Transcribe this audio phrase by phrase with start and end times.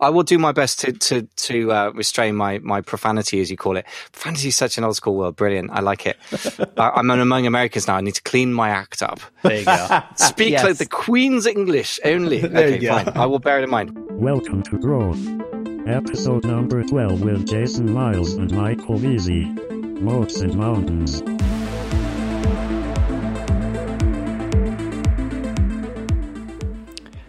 [0.00, 3.56] I will do my best to to to uh, restrain my my profanity, as you
[3.56, 3.84] call it.
[4.12, 5.34] Profanity is such an old school word.
[5.34, 5.70] Brilliant.
[5.72, 6.16] I like it.
[6.76, 7.96] I, am among Americans now.
[7.96, 9.20] I need to clean my act up.
[9.42, 10.02] There you go.
[10.14, 10.62] Speak yes.
[10.62, 12.44] like the Queen's English only.
[12.44, 13.08] okay, fine.
[13.08, 13.96] I will bear it in mind.
[14.12, 15.18] Welcome to Growth,
[15.88, 20.00] episode number twelve with Jason Miles and Michael Veazey.
[20.00, 21.22] Moats and mountains.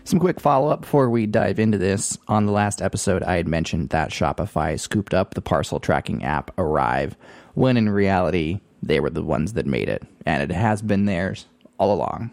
[0.09, 2.17] Some quick follow up before we dive into this.
[2.27, 6.49] On the last episode, I had mentioned that Shopify scooped up the parcel tracking app
[6.57, 7.15] Arrive,
[7.53, 11.45] when in reality, they were the ones that made it, and it has been theirs
[11.77, 12.31] all along.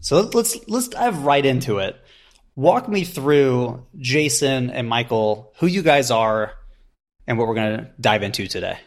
[0.00, 1.94] So let's let's dive right into it.
[2.56, 6.54] Walk me through Jason and Michael, who you guys are,
[7.28, 8.80] and what we're going to dive into today.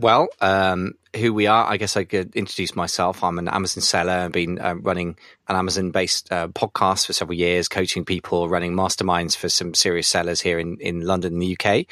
[0.00, 3.24] Well, um, who we are, I guess I could introduce myself.
[3.24, 4.12] I'm an Amazon seller.
[4.12, 5.16] I've been uh, running
[5.48, 10.06] an Amazon based uh, podcast for several years, coaching people, running masterminds for some serious
[10.06, 11.86] sellers here in, in London and the UK.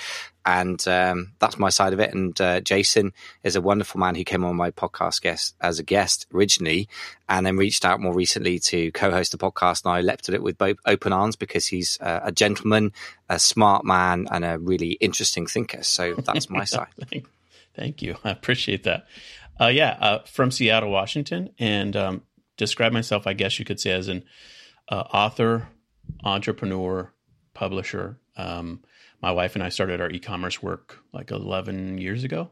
[0.45, 2.14] And um, that's my side of it.
[2.14, 5.83] And uh, Jason is a wonderful man who came on my podcast guest as a
[5.83, 6.88] guest originally,
[7.28, 9.84] and then reached out more recently to co-host the podcast.
[9.84, 12.92] And I leapt at it with both open arms because he's uh, a gentleman,
[13.28, 15.83] a smart man, and a really interesting thinker.
[15.83, 16.86] So that's my side.
[17.77, 18.16] Thank you.
[18.24, 19.06] I appreciate that.
[19.60, 22.22] Uh, yeah, uh, from Seattle, Washington, and um,
[22.56, 24.24] describe myself, I guess you could say, as an
[24.88, 25.69] uh, author,
[26.24, 27.12] entrepreneur,
[27.54, 28.19] publisher.
[28.36, 28.82] Um,
[29.22, 32.50] my wife and I started our e-commerce work like 11 years ago,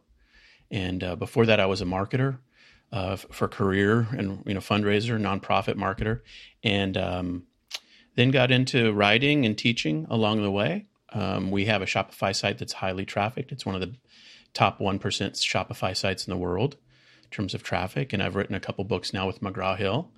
[0.70, 2.38] and uh, before that, I was a marketer
[2.90, 6.20] uh, for career and you know fundraiser, nonprofit marketer,
[6.62, 7.42] and um,
[8.14, 10.86] then got into writing and teaching along the way.
[11.12, 13.52] Um, we have a Shopify site that's highly trafficked.
[13.52, 13.94] It's one of the
[14.54, 16.76] top 1% Shopify sites in the world
[17.24, 18.12] in terms of traffic.
[18.12, 20.10] And I've written a couple books now with McGraw Hill.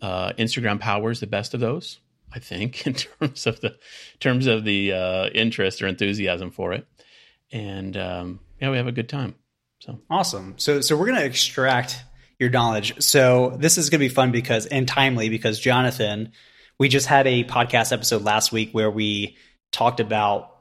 [0.00, 1.98] Uh, Instagram Power is the best of those,
[2.32, 3.76] I think, in terms of the
[4.20, 6.86] terms of the uh, interest or enthusiasm for it.
[7.50, 9.34] And um, yeah, we have a good time.
[9.80, 10.54] So awesome.
[10.58, 12.04] So so we're gonna extract
[12.38, 13.02] your knowledge.
[13.02, 16.32] So this is gonna be fun because and timely because Jonathan,
[16.78, 19.36] we just had a podcast episode last week where we
[19.72, 20.57] talked about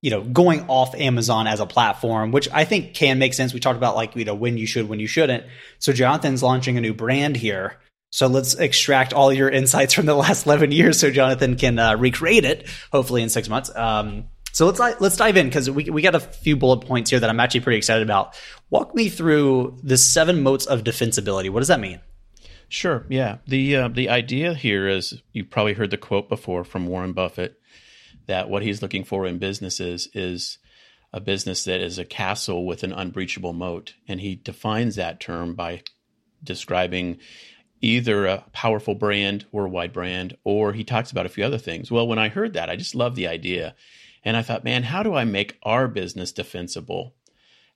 [0.00, 3.52] you know, going off Amazon as a platform, which I think can make sense.
[3.52, 5.44] We talked about like, you know, when you should, when you shouldn't.
[5.78, 7.78] So Jonathan's launching a new brand here.
[8.10, 11.96] So let's extract all your insights from the last 11 years so Jonathan can uh,
[11.96, 13.74] recreate it, hopefully in six months.
[13.74, 17.20] Um, so let's let's dive in because we we got a few bullet points here
[17.20, 18.34] that I'm actually pretty excited about.
[18.70, 21.50] Walk me through the seven moats of defensibility.
[21.50, 22.00] What does that mean?
[22.68, 23.06] Sure.
[23.08, 23.38] Yeah.
[23.46, 27.57] The uh, the idea here is you've probably heard the quote before from Warren Buffett
[28.28, 30.58] that what he's looking for in businesses is
[31.12, 33.94] a business that is a castle with an unbreachable moat.
[34.06, 35.82] And he defines that term by
[36.44, 37.18] describing
[37.80, 41.90] either a powerful brand, worldwide brand, or he talks about a few other things.
[41.90, 43.74] Well, when I heard that, I just love the idea.
[44.24, 47.14] And I thought, man, how do I make our business defensible?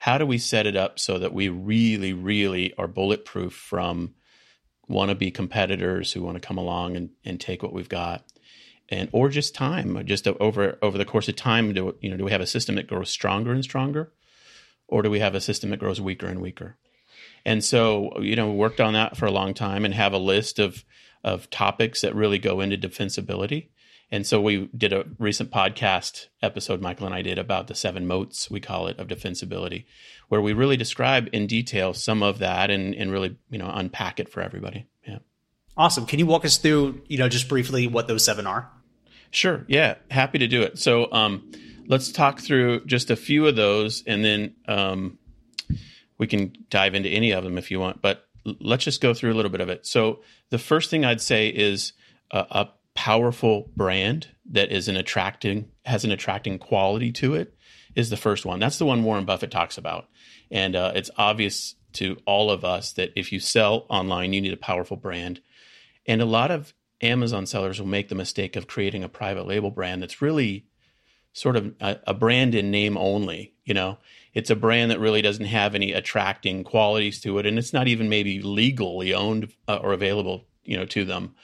[0.00, 4.14] How do we set it up so that we really, really are bulletproof from
[4.90, 8.24] wannabe competitors who want to come along and, and take what we've got?
[8.92, 11.72] And or just time, just over over the course of time.
[11.72, 12.16] Do you know?
[12.18, 14.12] Do we have a system that grows stronger and stronger,
[14.86, 16.76] or do we have a system that grows weaker and weaker?
[17.44, 20.58] And so, you know, worked on that for a long time and have a list
[20.58, 20.84] of
[21.24, 23.68] of topics that really go into defensibility.
[24.10, 28.06] And so we did a recent podcast episode, Michael and I did about the seven
[28.06, 29.86] moats, we call it, of defensibility,
[30.28, 34.20] where we really describe in detail some of that and, and really, you know, unpack
[34.20, 34.86] it for everybody.
[35.06, 35.20] Yeah.
[35.78, 36.04] Awesome.
[36.04, 38.70] Can you walk us through, you know, just briefly what those seven are?
[39.32, 39.64] Sure.
[39.66, 39.96] Yeah.
[40.10, 40.78] Happy to do it.
[40.78, 41.50] So um,
[41.86, 45.18] let's talk through just a few of those and then um,
[46.18, 48.00] we can dive into any of them if you want.
[48.00, 49.86] But let's just go through a little bit of it.
[49.86, 50.20] So
[50.50, 51.94] the first thing I'd say is
[52.30, 57.54] a, a powerful brand that is an attracting, has an attracting quality to it
[57.94, 58.60] is the first one.
[58.60, 60.08] That's the one Warren Buffett talks about.
[60.50, 64.52] And uh, it's obvious to all of us that if you sell online, you need
[64.52, 65.40] a powerful brand.
[66.06, 69.70] And a lot of Amazon sellers will make the mistake of creating a private label
[69.70, 70.66] brand that's really
[71.32, 73.54] sort of a, a, brand in name only.
[73.64, 73.98] You know,
[74.34, 77.88] it's a brand that really doesn't have any attracting qualities to it, and it's not
[77.88, 81.34] even maybe legally owned uh, or available, you know, to them.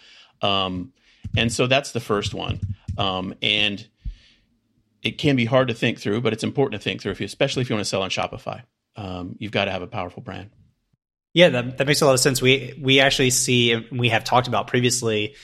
[0.42, 0.92] Um,
[1.36, 2.60] and so that's the first one.
[2.96, 3.86] Um, and
[5.02, 7.26] it can be hard to think through, but it's important to think through, if you,
[7.26, 8.62] especially if you want to sell on Shopify.
[8.96, 10.50] Um, you've got to have a powerful brand.
[11.38, 12.42] Yeah, that, that makes a lot of sense.
[12.42, 15.36] We we actually see we have talked about previously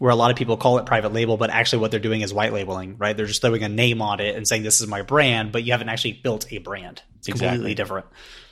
[0.00, 2.34] where a lot of people call it private label, but actually what they're doing is
[2.34, 3.16] white labeling, right?
[3.16, 5.70] They're just throwing a name on it and saying this is my brand, but you
[5.70, 7.02] haven't actually built a brand.
[7.18, 7.48] It's exactly.
[7.50, 8.06] completely different.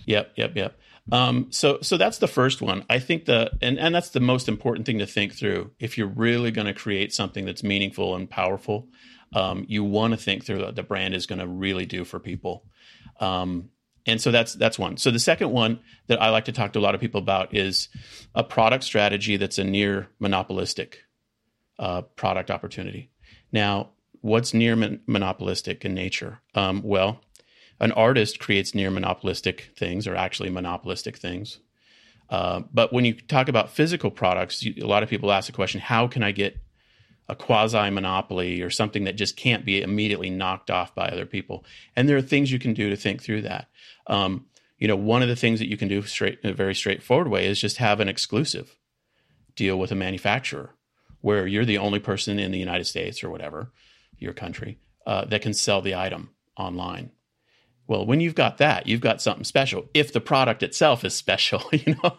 [0.04, 0.78] Yep, yep, yep.
[1.10, 2.84] Um, so so that's the first one.
[2.88, 6.06] I think the and, and that's the most important thing to think through if you're
[6.06, 8.86] really going to create something that's meaningful and powerful.
[9.34, 12.20] um, you want to think through what the brand is going to really do for
[12.20, 12.64] people.
[13.18, 13.70] Um,
[14.06, 14.96] and so that's that's one.
[14.96, 17.54] So the second one that I like to talk to a lot of people about
[17.54, 17.88] is
[18.34, 21.04] a product strategy that's a near monopolistic
[21.78, 23.10] uh, product opportunity.
[23.52, 26.40] Now, what's near mon- monopolistic in nature?
[26.54, 27.20] Um, well,
[27.80, 31.58] an artist creates near monopolistic things, or actually monopolistic things.
[32.30, 35.52] Uh, but when you talk about physical products, you, a lot of people ask the
[35.52, 36.58] question: How can I get
[37.28, 41.64] a quasi monopoly or something that just can't be immediately knocked off by other people?
[41.94, 43.68] And there are things you can do to think through that.
[44.06, 44.46] Um,
[44.78, 47.28] you know, one of the things that you can do straight in a very straightforward
[47.28, 48.76] way is just have an exclusive
[49.54, 50.74] deal with a manufacturer
[51.22, 53.72] where you're the only person in the United States or whatever
[54.18, 57.10] your country uh, that can sell the item online.
[57.88, 59.86] Well, when you've got that, you've got something special.
[59.94, 62.18] If the product itself is special, you know,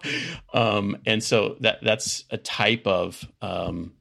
[0.53, 3.93] um, and so that that's a type of um,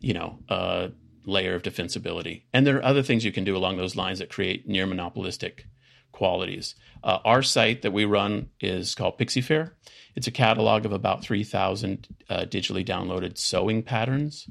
[0.00, 0.88] you know uh,
[1.24, 2.42] layer of defensibility.
[2.52, 5.66] And there are other things you can do along those lines that create near monopolistic
[6.12, 6.74] qualities.
[7.04, 9.76] Uh, our site that we run is called Pixie Faire.
[10.14, 14.48] It's a catalog of about 3,000 uh, digitally downloaded sewing patterns,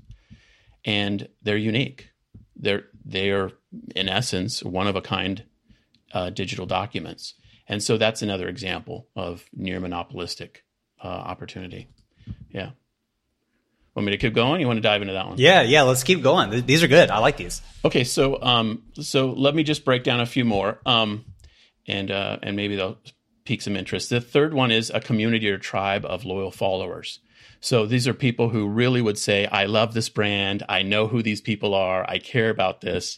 [0.85, 2.09] and they're unique.
[2.55, 3.51] They're they are
[3.95, 5.43] in essence one of a kind
[6.13, 7.33] uh, digital documents,
[7.67, 10.63] and so that's another example of near monopolistic
[11.03, 11.89] uh, opportunity.
[12.49, 12.71] Yeah.
[13.97, 14.61] Want me to keep going?
[14.61, 15.39] You want to dive into that one?
[15.39, 15.81] Yeah, yeah.
[15.81, 16.63] Let's keep going.
[16.67, 17.09] These are good.
[17.09, 17.63] I like these.
[17.83, 20.79] Okay, so um, so let me just break down a few more.
[20.85, 21.25] Um,
[21.87, 22.99] and uh, and maybe they'll
[23.43, 24.11] pique some interest.
[24.11, 27.21] The third one is a community or tribe of loyal followers.
[27.59, 30.61] So these are people who really would say, "I love this brand.
[30.69, 32.07] I know who these people are.
[32.07, 33.17] I care about this."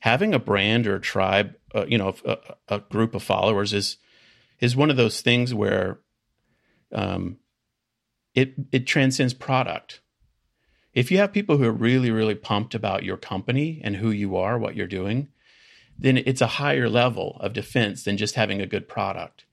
[0.00, 3.98] Having a brand or a tribe, uh, you know, a, a, group of followers is
[4.58, 6.00] is one of those things where
[6.92, 7.36] um,
[8.34, 10.00] it it transcends product.
[10.96, 14.34] If you have people who are really really pumped about your company and who you
[14.36, 15.28] are, what you're doing,
[15.98, 19.44] then it's a higher level of defense than just having a good product.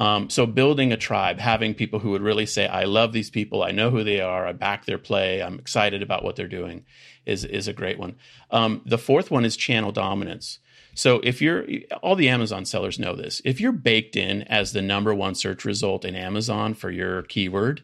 [0.00, 3.62] Um, so building a tribe, having people who would really say, "I love these people.
[3.62, 4.46] I know who they are.
[4.46, 5.42] I back their play.
[5.42, 6.86] I'm excited about what they're doing,"
[7.26, 8.14] is is a great one.
[8.50, 10.58] Um, the fourth one is channel dominance.
[10.94, 11.66] So if you're
[12.02, 13.42] all the Amazon sellers know this.
[13.44, 17.82] If you're baked in as the number one search result in Amazon for your keyword,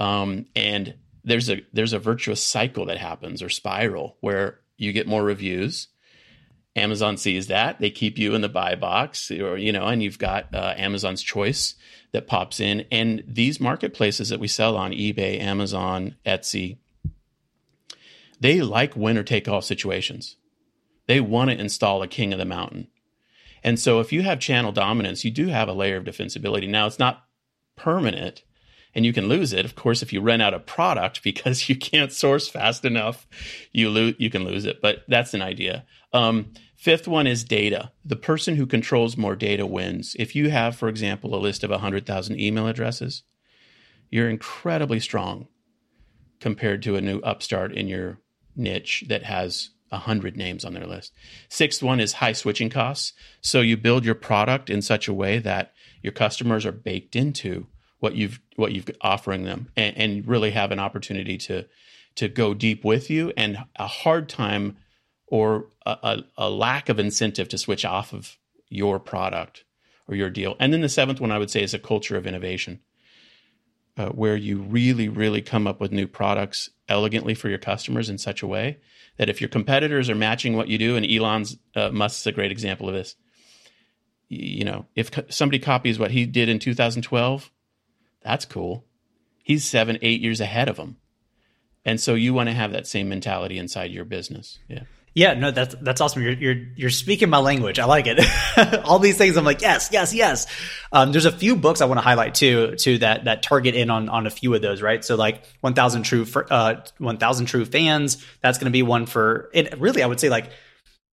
[0.00, 5.06] um, and there's a there's a virtuous cycle that happens or spiral where you get
[5.06, 5.88] more reviews
[6.76, 10.18] Amazon sees that they keep you in the buy box, or you know, and you've
[10.18, 11.74] got uh, Amazon's choice
[12.12, 16.78] that pops in, and these marketplaces that we sell on eBay, Amazon, Etsy,
[18.40, 20.36] they like winner take all situations.
[21.06, 22.88] They want to install a king of the mountain,
[23.62, 26.68] and so if you have channel dominance, you do have a layer of defensibility.
[26.68, 27.24] Now it's not
[27.76, 28.42] permanent,
[28.94, 29.64] and you can lose it.
[29.64, 33.26] Of course, if you run out of product because you can't source fast enough,
[33.72, 34.80] you lose you can lose it.
[34.80, 35.84] But that's an idea.
[36.12, 36.52] Um,
[36.84, 37.92] Fifth one is data.
[38.04, 40.14] The person who controls more data wins.
[40.18, 43.22] If you have, for example, a list of 100,000 email addresses,
[44.10, 45.48] you're incredibly strong
[46.40, 48.18] compared to a new upstart in your
[48.54, 51.14] niche that has 100 names on their list.
[51.48, 53.14] Sixth one is high switching costs.
[53.40, 57.66] So you build your product in such a way that your customers are baked into
[58.04, 61.66] what you've what you've offering them and, and really have an opportunity to
[62.16, 64.76] to go deep with you and a hard time
[65.26, 68.36] or a, a, lack of incentive to switch off of
[68.68, 69.64] your product
[70.06, 70.54] or your deal.
[70.60, 72.80] And then the seventh one I would say is a culture of innovation,
[73.96, 78.18] uh, where you really, really come up with new products elegantly for your customers in
[78.18, 78.78] such a way
[79.16, 82.52] that if your competitors are matching what you do, and Elon's uh, Musk's a great
[82.52, 83.16] example of this.
[84.28, 87.50] You know, if co- somebody copies what he did in 2012,
[88.24, 88.84] that's cool.
[89.42, 90.96] He's seven, eight years ahead of them.
[91.84, 94.58] And so you want to have that same mentality inside your business.
[94.68, 94.84] Yeah.
[95.16, 96.22] Yeah, no, that's that's awesome.
[96.22, 97.78] You're you're you're speaking my language.
[97.78, 98.18] I like it.
[98.84, 100.48] All these things, I'm like, yes, yes, yes.
[100.90, 103.90] Um, there's a few books I want to highlight too, too that that target in
[103.90, 105.04] on on a few of those, right?
[105.04, 108.26] So like 1,000 true for uh 1,000 true fans.
[108.42, 109.78] That's going to be one for it.
[109.78, 110.50] Really, I would say like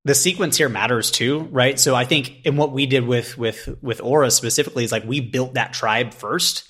[0.03, 1.79] the sequence here matters too, right?
[1.79, 5.19] So I think in what we did with with with Aura specifically is like we
[5.19, 6.67] built that tribe first,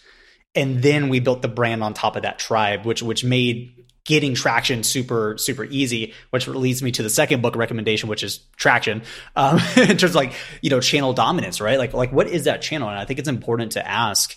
[0.56, 4.34] and then we built the brand on top of that tribe, which which made getting
[4.34, 9.04] traction super super easy which leads me to the second book recommendation which is traction
[9.36, 11.78] um, in terms of like you know channel dominance right?
[11.78, 12.90] Like like what is that channel?
[12.90, 14.36] And i think it's important to ask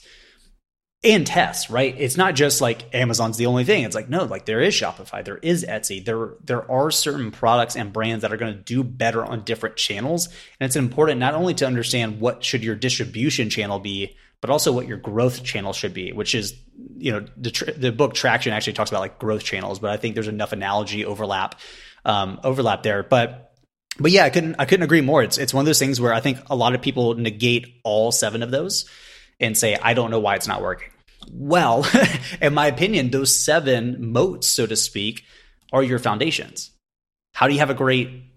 [1.03, 1.95] and test right?
[1.99, 3.85] It's not just like amazon's the only thing.
[3.85, 7.75] It's like no like there is shopify there is etsy there there are certain products
[7.75, 10.27] and brands that are going to do better on different channels.
[10.61, 14.15] And it's important not only to understand what should your distribution channel be
[14.45, 16.55] but also what your growth channel should be, which is,
[16.99, 19.97] you know, the, tr- the book Traction actually talks about like growth channels, but I
[19.97, 21.59] think there's enough analogy overlap
[22.05, 23.03] um, overlap there.
[23.03, 23.55] But
[23.99, 25.23] but yeah, I couldn't I couldn't agree more.
[25.23, 28.13] It's it's one of those things where I think a lot of people negate all
[28.13, 28.85] seven of those
[29.41, 30.91] and say I don't know why it's not working.
[31.33, 31.87] Well,
[32.43, 35.25] in my opinion, those seven moats, so to speak,
[35.73, 36.71] are your foundations.
[37.33, 38.34] How do you have a great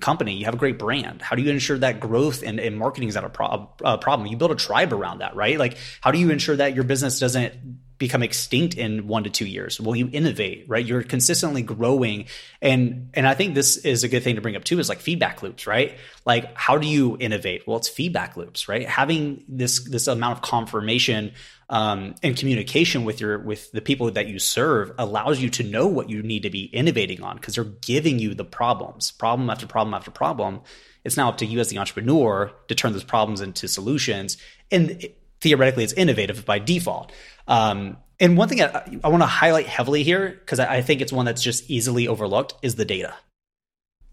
[0.00, 0.34] company?
[0.36, 1.22] You have a great brand.
[1.22, 4.28] How do you ensure that growth and, and marketing is not a, pro- a problem?
[4.28, 5.58] You build a tribe around that, right?
[5.58, 7.54] Like, how do you ensure that your business doesn't
[7.98, 9.80] become extinct in one to two years?
[9.80, 10.84] Well, you innovate, right?
[10.84, 12.26] You're consistently growing.
[12.60, 15.00] And and I think this is a good thing to bring up too, is like
[15.00, 15.96] feedback loops, right?
[16.24, 17.66] Like how do you innovate?
[17.66, 18.88] Well, it's feedback loops, right?
[18.88, 21.32] Having this this amount of confirmation
[21.68, 25.86] um, and communication with your with the people that you serve allows you to know
[25.86, 29.66] what you need to be innovating on because they're giving you the problems, problem after
[29.66, 30.60] problem after problem.
[31.04, 34.36] It's now up to you as the entrepreneur to turn those problems into solutions.
[34.72, 35.06] And
[35.40, 37.12] theoretically, it's innovative by default.
[37.46, 41.00] Um, and one thing I, I want to highlight heavily here, because I, I think
[41.00, 43.14] it's one that's just easily overlooked, is the data.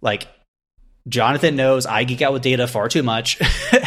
[0.02, 0.28] Like,
[1.08, 3.40] Jonathan knows I geek out with data far too much,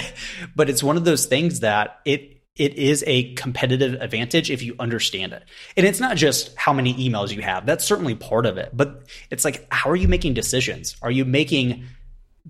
[0.57, 4.75] but it's one of those things that it it is a competitive advantage if you
[4.79, 5.45] understand it.
[5.77, 7.67] And it's not just how many emails you have.
[7.67, 10.97] That's certainly part of it, but it's like how are you making decisions?
[11.03, 11.85] Are you making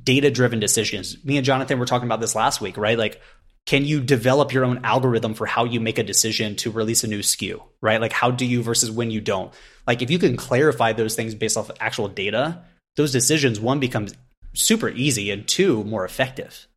[0.00, 1.24] data driven decisions?
[1.24, 2.98] Me and Jonathan were talking about this last week, right?
[2.98, 3.20] Like
[3.66, 7.08] can you develop your own algorithm for how you make a decision to release a
[7.08, 8.00] new SKU, right?
[8.00, 9.52] Like how do you versus when you don't?
[9.86, 12.62] Like if you can clarify those things based off actual data,
[12.94, 14.14] those decisions one becomes
[14.54, 16.68] super easy and two more effective.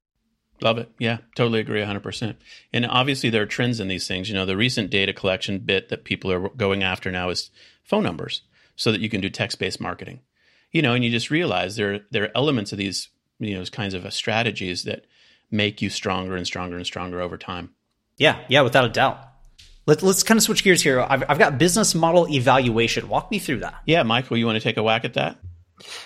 [0.61, 0.91] Love it.
[0.99, 2.35] Yeah, totally agree 100%.
[2.73, 4.27] And obviously there are trends in these things.
[4.27, 7.51] You know, the recent data collection bit that people are going after now is
[7.83, 8.41] phone numbers
[8.75, 10.21] so that you can do text-based marketing.
[10.71, 13.93] You know, and you just realize there there are elements of these, you know, kinds
[13.93, 15.05] of strategies that
[15.51, 17.71] make you stronger and stronger and stronger over time.
[18.17, 19.19] Yeah, yeah, without a doubt.
[19.85, 20.99] Let's let's kind of switch gears here.
[20.99, 23.09] I've, I've got business model evaluation.
[23.09, 23.75] Walk me through that.
[23.85, 25.39] Yeah, Michael, you want to take a whack at that?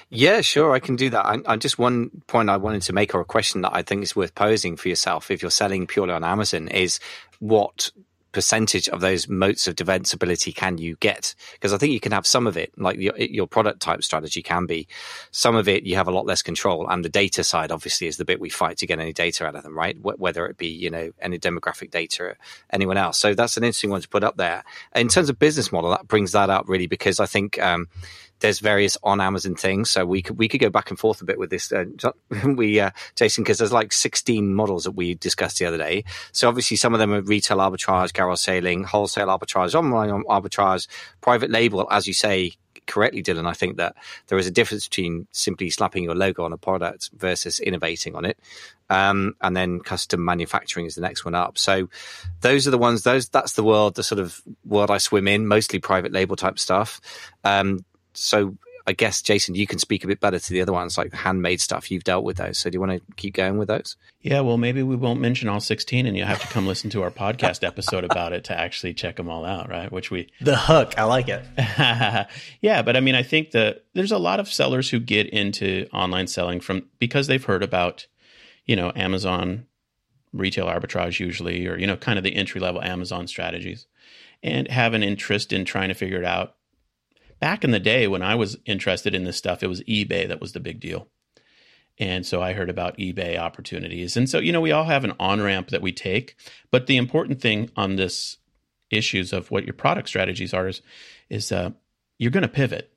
[0.10, 1.26] Yeah, sure, I can do that.
[1.26, 4.04] I, I, just one point I wanted to make, or a question that I think
[4.04, 7.00] is worth posing for yourself if you're selling purely on Amazon, is
[7.40, 7.90] what
[8.34, 11.36] percentage of those moats of defensibility can you get?
[11.54, 14.42] Because I think you can have some of it, like your, your product type strategy
[14.42, 14.88] can be.
[15.32, 18.18] Some of it you have a lot less control, and the data side obviously is
[18.18, 19.98] the bit we fight to get any data out of them, right?
[20.02, 22.38] Whether it be you know any demographic data or
[22.72, 23.18] anyone else.
[23.18, 24.64] So that's an interesting one to put up there.
[24.96, 27.62] In terms of business model, that brings that up really because I think.
[27.62, 27.88] Um,
[28.44, 29.90] there's various on Amazon things.
[29.90, 31.72] So we could we could go back and forth a bit with this.
[31.72, 31.86] Uh,
[32.46, 36.04] we uh, Jason, because there's like 16 models that we discussed the other day.
[36.34, 40.88] So obviously some of them are retail arbitrage, carouseling, wholesale arbitrage, online arbitrage,
[41.22, 42.52] private label, as you say
[42.86, 43.48] correctly, Dylan.
[43.48, 43.96] I think that
[44.28, 48.26] there is a difference between simply slapping your logo on a product versus innovating on
[48.26, 48.38] it.
[48.90, 51.58] Um, and then custom manufacturing is the next one up.
[51.58, 51.88] So
[52.42, 53.04] those are the ones.
[53.04, 55.48] Those that's the world, the sort of world I swim in.
[55.48, 57.00] Mostly private label type stuff.
[57.46, 60.98] Um, so I guess Jason, you can speak a bit better to the other ones,
[60.98, 61.90] like handmade stuff.
[61.90, 63.96] You've dealt with those, so do you want to keep going with those?
[64.20, 67.02] Yeah, well, maybe we won't mention all sixteen, and you have to come listen to
[67.02, 69.90] our podcast episode about it to actually check them all out, right?
[69.90, 71.46] Which we the hook, I like it.
[72.62, 75.88] yeah, but I mean, I think that there's a lot of sellers who get into
[75.94, 78.08] online selling from because they've heard about,
[78.66, 79.66] you know, Amazon
[80.34, 83.88] retail arbitrage usually, or you know, kind of the entry level Amazon strategies,
[84.42, 86.56] and have an interest in trying to figure it out
[87.44, 90.40] back in the day when I was interested in this stuff, it was eBay that
[90.40, 91.10] was the big deal.
[92.00, 94.16] And so I heard about eBay opportunities.
[94.16, 96.38] And so, you know, we all have an on ramp that we take.
[96.72, 98.38] But the important thing on this
[98.90, 100.82] issues of what your product strategies are is,
[101.30, 101.72] is uh,
[102.18, 102.94] you're going to pivot.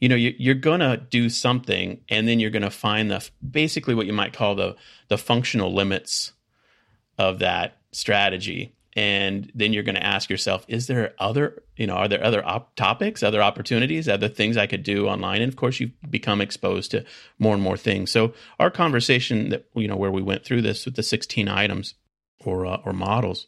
[0.00, 3.26] You know, you, you're going to do something and then you're going to find the
[3.40, 4.76] basically what you might call the,
[5.08, 6.32] the functional limits
[7.16, 11.94] of that strategy and then you're going to ask yourself is there other you know
[11.94, 15.42] are there other op- topics other opportunities other things i could do online?
[15.42, 17.04] And of course you become exposed to
[17.38, 18.10] more and more things.
[18.10, 21.94] So our conversation that you know where we went through this with the 16 items
[22.44, 23.46] or uh, or models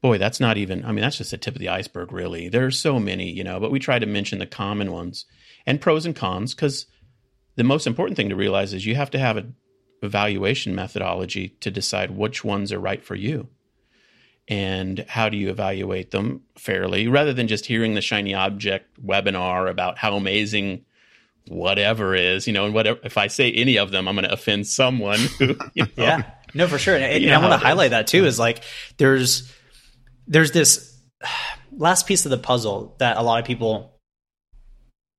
[0.00, 2.48] boy that's not even i mean that's just the tip of the iceberg really.
[2.48, 5.26] There's so many you know but we try to mention the common ones
[5.66, 6.86] and pros and cons because
[7.56, 9.46] the most important thing to realize is you have to have a
[10.02, 13.48] evaluation methodology to decide which ones are right for you
[14.48, 19.70] and how do you evaluate them fairly rather than just hearing the shiny object webinar
[19.70, 20.84] about how amazing
[21.48, 24.32] whatever is you know and whatever if i say any of them i'm going to
[24.32, 26.30] offend someone who, you know, yeah.
[26.52, 26.96] No for sure.
[26.96, 28.62] And, and i want to highlight that too is like
[28.98, 29.52] there's
[30.26, 31.00] there's this
[31.72, 33.96] last piece of the puzzle that a lot of people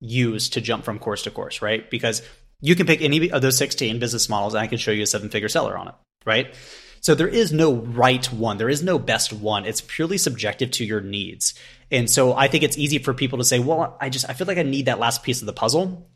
[0.01, 1.89] use to jump from course to course right?
[1.89, 2.21] Because
[2.61, 5.07] you can pick any of those 16 business models and i can show you a
[5.07, 6.53] seven figure seller on it right
[7.01, 8.57] so there is no right one.
[8.57, 9.65] There is no best one.
[9.65, 11.55] It's purely subjective to your needs.
[11.89, 14.47] And so I think it's easy for people to say, well, I just, I feel
[14.47, 16.07] like I need that last piece of the puzzle.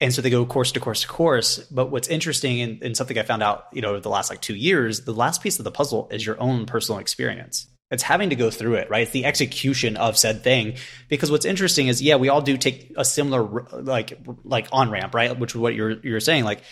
[0.00, 1.58] And so they go course to course to course.
[1.58, 4.56] But what's interesting and, and something I found out, you know, the last like two
[4.56, 7.68] years, the last piece of the puzzle is your own personal experience.
[7.90, 9.02] It's having to go through it, right?
[9.02, 10.76] It's the execution of said thing.
[11.08, 15.14] Because what's interesting is, yeah, we all do take a similar like like on ramp,
[15.14, 15.38] right?
[15.38, 16.44] Which is what you're you're saying.
[16.44, 16.62] Like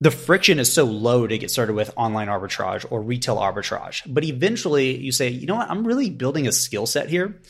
[0.00, 4.02] the friction is so low to get started with online arbitrage or retail arbitrage.
[4.06, 7.40] But eventually you say, you know what, I'm really building a skill set here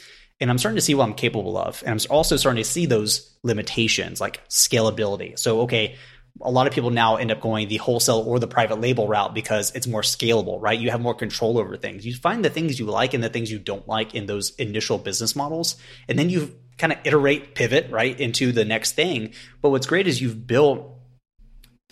[0.41, 1.83] and I'm starting to see what I'm capable of.
[1.87, 5.39] And I'm also starting to see those limitations like scalability.
[5.39, 5.97] So, okay,
[6.41, 9.35] a lot of people now end up going the wholesale or the private label route
[9.35, 10.79] because it's more scalable, right?
[10.79, 12.05] You have more control over things.
[12.05, 14.99] You find the things you like and the things you don't like in those initial
[14.99, 15.77] business models.
[16.09, 19.33] And then you kind of iterate, pivot, right, into the next thing.
[19.63, 20.94] But what's great is you've built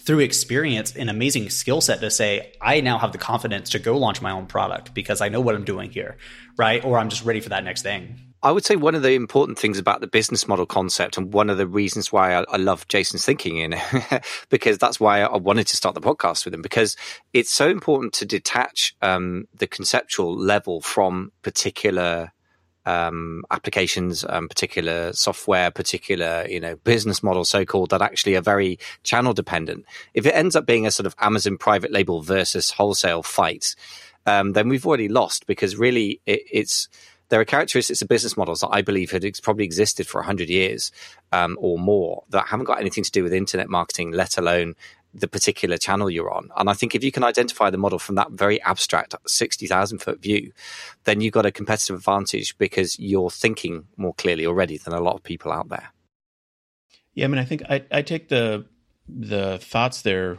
[0.05, 3.97] through experience an amazing skill set to say, I now have the confidence to go
[3.97, 6.17] launch my own product because I know what I'm doing here,
[6.57, 6.85] right?
[6.85, 8.19] Or I'm just ready for that next thing.
[8.45, 11.49] I would say one of the important things about the business model concept, and one
[11.49, 13.77] of the reasons why I, I love Jason's thinking in
[14.51, 16.97] because that's why I wanted to start the podcast with him, because
[17.33, 22.33] it's so important to detach um, the conceptual level from particular
[22.87, 28.43] um, applications, um, particular software, particular you know business model, so called, that actually are
[28.43, 29.85] very channel dependent.
[30.15, 33.75] If it ends up being a sort of Amazon private label versus wholesale fight,
[34.27, 36.89] um, then we've already lost because really it, it's
[37.29, 40.51] there are characteristics of business models that I believe had ex- probably existed for 100
[40.51, 40.93] years
[41.33, 44.75] um, or more that haven't got anything to do with internet marketing, let alone
[45.15, 46.51] the particular channel you're on.
[46.57, 50.21] And I think if you can identify the model from that very abstract 60,000 foot
[50.21, 50.53] view,
[51.05, 55.15] then you've got a competitive advantage because you're thinking more clearly already than a lot
[55.15, 55.93] of people out there.
[57.15, 58.65] Yeah, I mean, I think I, I take the
[59.09, 60.39] the thoughts there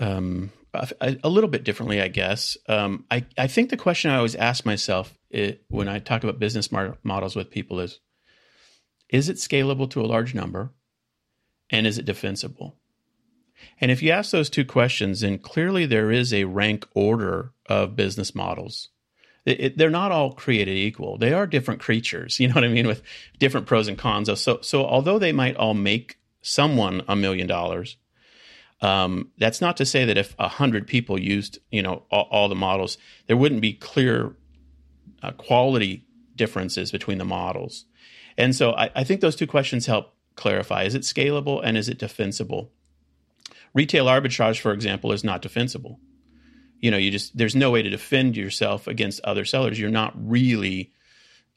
[0.00, 2.56] um, a, a, little bit differently, I guess.
[2.68, 6.38] Um, I, I think the question I always ask myself it, when I talk about
[6.38, 6.70] business
[7.02, 8.00] models with people is
[9.08, 10.72] is it scalable to a large number
[11.70, 12.76] and is it defensible?
[13.80, 17.96] And if you ask those two questions, then clearly there is a rank order of
[17.96, 18.88] business models.
[19.44, 21.18] It, it, they're not all created equal.
[21.18, 23.02] They are different creatures, you know what I mean, with
[23.38, 24.28] different pros and cons.
[24.40, 27.96] So, so although they might all make someone a million dollars,
[28.82, 32.48] um, that's not to say that if a hundred people used, you know, all, all,
[32.48, 34.36] the models, there wouldn't be clear
[35.22, 37.86] uh, quality differences between the models.
[38.36, 41.88] And so I, I think those two questions help clarify: is it scalable and is
[41.88, 42.70] it defensible?
[43.76, 46.00] Retail arbitrage, for example, is not defensible.
[46.80, 49.78] You know, you just there's no way to defend yourself against other sellers.
[49.78, 50.92] You're not really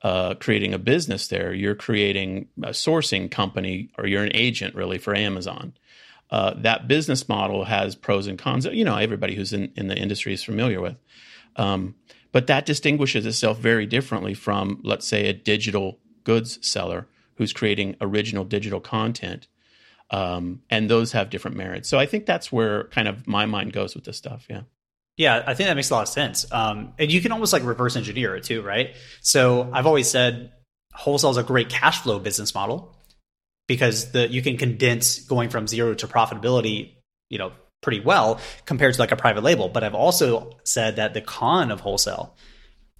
[0.01, 1.53] uh, creating a business there.
[1.53, 5.73] You're creating a sourcing company, or you're an agent really for Amazon
[6.31, 8.65] uh, that business model has pros and cons.
[8.65, 10.95] You know, everybody who's in, in the industry is familiar with.
[11.55, 11.95] Um,
[12.31, 17.95] but that distinguishes itself very differently from, let's say, a digital goods seller who's creating
[18.01, 19.47] original digital content.
[20.11, 21.87] Um, and those have different merits.
[21.87, 24.45] So I think that's where kind of my mind goes with this stuff.
[24.49, 24.61] Yeah.
[25.17, 26.49] Yeah, I think that makes a lot of sense.
[26.49, 28.95] Um, and you can almost like reverse engineer it too, right?
[29.21, 30.53] So I've always said
[30.93, 32.95] wholesale is a great cash flow business model
[33.67, 36.93] because the you can condense going from zero to profitability,
[37.29, 39.67] you know, pretty well compared to like a private label.
[39.67, 42.35] But I've also said that the con of wholesale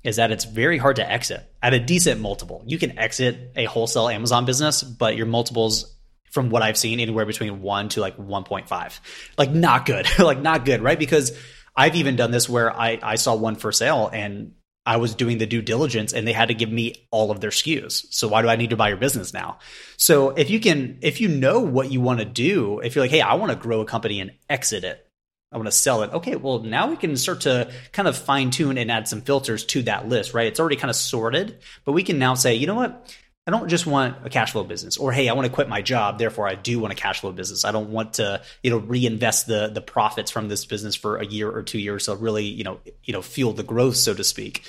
[0.04, 2.64] is that it's very hard to exit at a decent multiple.
[2.66, 5.96] You can exit a wholesale Amazon business, but your multiples
[6.32, 9.00] from what I've seen anywhere between 1 to like 1.5.
[9.38, 10.08] Like not good.
[10.20, 11.00] like not good, right?
[11.00, 11.38] Because
[11.76, 14.54] I've even done this where I I saw one for sale and
[14.86, 17.52] I was doing the due diligence and they had to give me all of their
[17.52, 18.12] SKUs.
[18.12, 19.60] So why do I need to buy your business now?
[19.98, 23.12] So if you can, if you know what you want to do, if you're like,
[23.12, 25.06] hey, I want to grow a company and exit it,
[25.52, 26.12] I want to sell it.
[26.14, 29.66] Okay, well, now we can start to kind of fine tune and add some filters
[29.66, 30.48] to that list, right?
[30.48, 33.16] It's already kind of sorted, but we can now say, you know what?
[33.50, 35.82] I don't just want a cash flow business or hey, I want to quit my
[35.82, 37.66] job, therefore I do want a cash flow business.
[37.66, 41.26] I don't want to, you know, reinvest the the profits from this business for a
[41.26, 44.24] year or two years so really, you know, you know, fuel the growth so to
[44.24, 44.66] speak.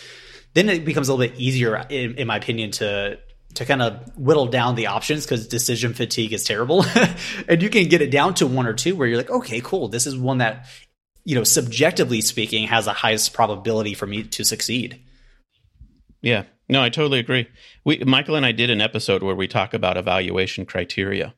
[0.54, 3.18] Then it becomes a little bit easier in, in my opinion to
[3.56, 6.82] to kind of whittle down the options because decision fatigue is terrible.
[7.48, 9.88] and you can get it down to one or two where you're like, okay, cool.
[9.88, 10.68] This is one that,
[11.24, 15.02] you know, subjectively speaking, has the highest probability for me to succeed.
[16.22, 16.44] Yeah.
[16.70, 17.48] No, I totally agree.
[17.84, 21.34] We Michael and I did an episode where we talk about evaluation criteria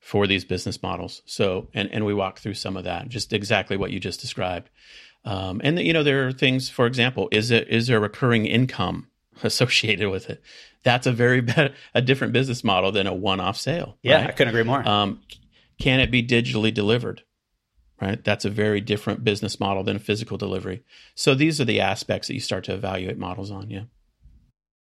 [0.00, 1.20] for these business models.
[1.26, 4.70] So, and and we walk through some of that, just exactly what you just described.
[5.26, 6.70] Um, and you know, there are things.
[6.70, 9.08] For example, is it is there recurring income
[9.42, 10.42] associated with it?
[10.84, 13.98] That's a very bad, a different business model than a one-off sale.
[14.02, 14.30] Yeah, right?
[14.30, 14.88] I couldn't agree more.
[14.88, 15.20] Um,
[15.78, 17.22] can it be digitally delivered?
[18.00, 20.82] Right, that's a very different business model than physical delivery.
[21.14, 23.70] So these are the aspects that you start to evaluate models on.
[23.70, 23.84] Yeah.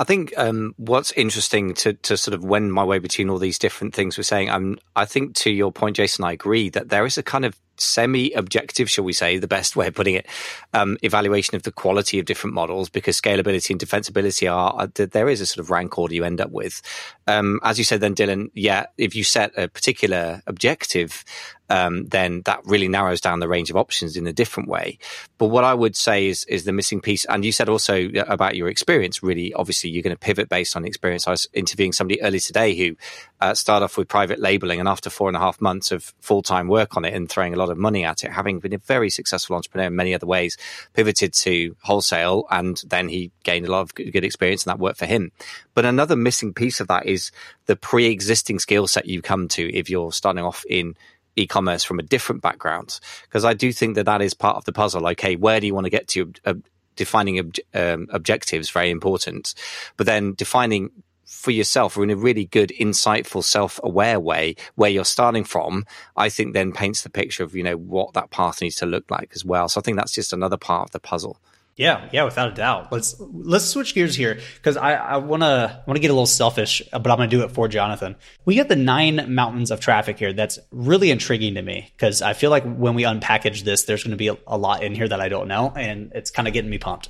[0.00, 3.58] I think um, what's interesting to, to sort of wend my way between all these
[3.58, 7.04] different things we're saying, um, I think to your point, Jason, I agree that there
[7.04, 10.26] is a kind of semi-objective, shall we say, the best way of putting it,
[10.72, 15.28] um, evaluation of the quality of different models because scalability and defensibility are, are there
[15.28, 16.80] is a sort of rank order you end up with.
[17.26, 21.24] Um, as you said, then Dylan, yeah, if you set a particular objective,
[21.70, 24.98] um, then that really narrows down the range of options in a different way.
[25.38, 28.56] But what I would say is is the missing piece, and you said also about
[28.56, 29.22] your experience.
[29.22, 31.26] Really, obviously, you're going to pivot based on experience.
[31.26, 32.96] I was interviewing somebody early today who
[33.40, 36.42] uh, started off with private labeling, and after four and a half months of full
[36.42, 38.78] time work on it and throwing a lot of money at it, having been a
[38.78, 40.56] very successful entrepreneur in many other ways,
[40.94, 44.98] pivoted to wholesale, and then he gained a lot of good experience, and that worked
[44.98, 45.32] for him.
[45.74, 47.30] But another missing piece of that is
[47.66, 50.94] the pre existing skill set you come to if you're starting off in
[51.36, 54.72] e-commerce from a different background because I do think that that is part of the
[54.72, 55.06] puzzle.
[55.08, 56.32] Okay, where do you want to get to?
[56.44, 56.54] Uh,
[56.96, 59.54] defining ob- um, objectives very important,
[59.96, 60.90] but then defining
[61.30, 66.28] for yourself or in a really good, insightful, self-aware way where you're starting from, I
[66.28, 69.30] think then paints the picture of you know what that path needs to look like
[69.34, 69.68] as well.
[69.68, 71.38] So I think that's just another part of the puzzle.
[71.80, 72.92] Yeah, yeah, without a doubt.
[72.92, 77.06] Let's let's switch gears here because I, I wanna wanna get a little selfish, but
[77.06, 78.16] I'm gonna do it for Jonathan.
[78.44, 80.34] We got the nine mountains of traffic here.
[80.34, 84.10] That's really intriguing to me because I feel like when we unpackage this, there's going
[84.10, 86.52] to be a, a, lot in here that I don't know, and it's kind of
[86.52, 87.08] getting me pumped.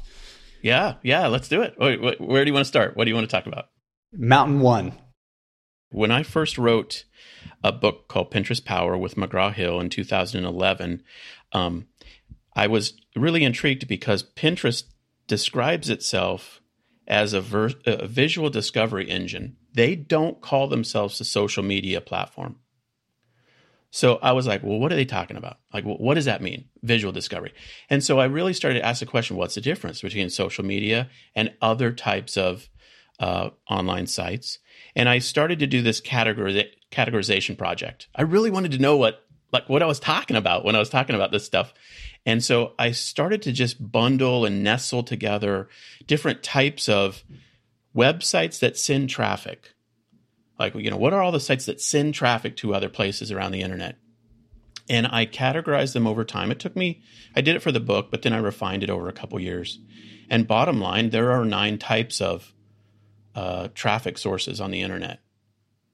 [0.63, 1.75] Yeah, yeah, let's do it.
[1.77, 2.97] Wait, where do you want to start?
[2.97, 3.71] What do you want to talk about?
[4.13, 4.93] Mountain one.
[5.89, 7.07] When I first wrote
[7.65, 11.03] a book called Pinterest Power with McGraw Hill in 2011,
[11.51, 11.89] um,
[12.55, 14.85] I was really intrigued because Pinterest
[15.27, 16.61] describes itself
[17.07, 19.57] as a, ver- a, visual discovery engine.
[19.75, 22.57] They don't call themselves a social media platform.
[23.91, 25.59] So I was like, well, what are they talking about?
[25.75, 26.69] Like, well, what does that mean?
[26.83, 27.53] Visual discovery.
[27.89, 31.11] And so I really started to ask the question what's the difference between social media
[31.35, 32.69] and other types of
[33.19, 34.61] uh, online sites?
[34.95, 38.07] And I started to do this categori- categorization project.
[38.15, 40.91] I really wanted to know what like what I was talking about when I was
[40.91, 41.75] talking about this stuff.
[42.27, 45.69] And so I started to just bundle and nestle together
[46.07, 47.25] different types of
[47.97, 49.75] websites that send traffic.
[50.59, 53.53] Like, you know, what are all the sites that send traffic to other places around
[53.53, 53.97] the internet?
[54.89, 56.51] And I categorized them over time.
[56.51, 57.03] It took me,
[57.35, 59.79] I did it for the book, but then I refined it over a couple years.
[60.29, 62.53] And bottom line, there are nine types of
[63.35, 65.21] uh, traffic sources on the internet.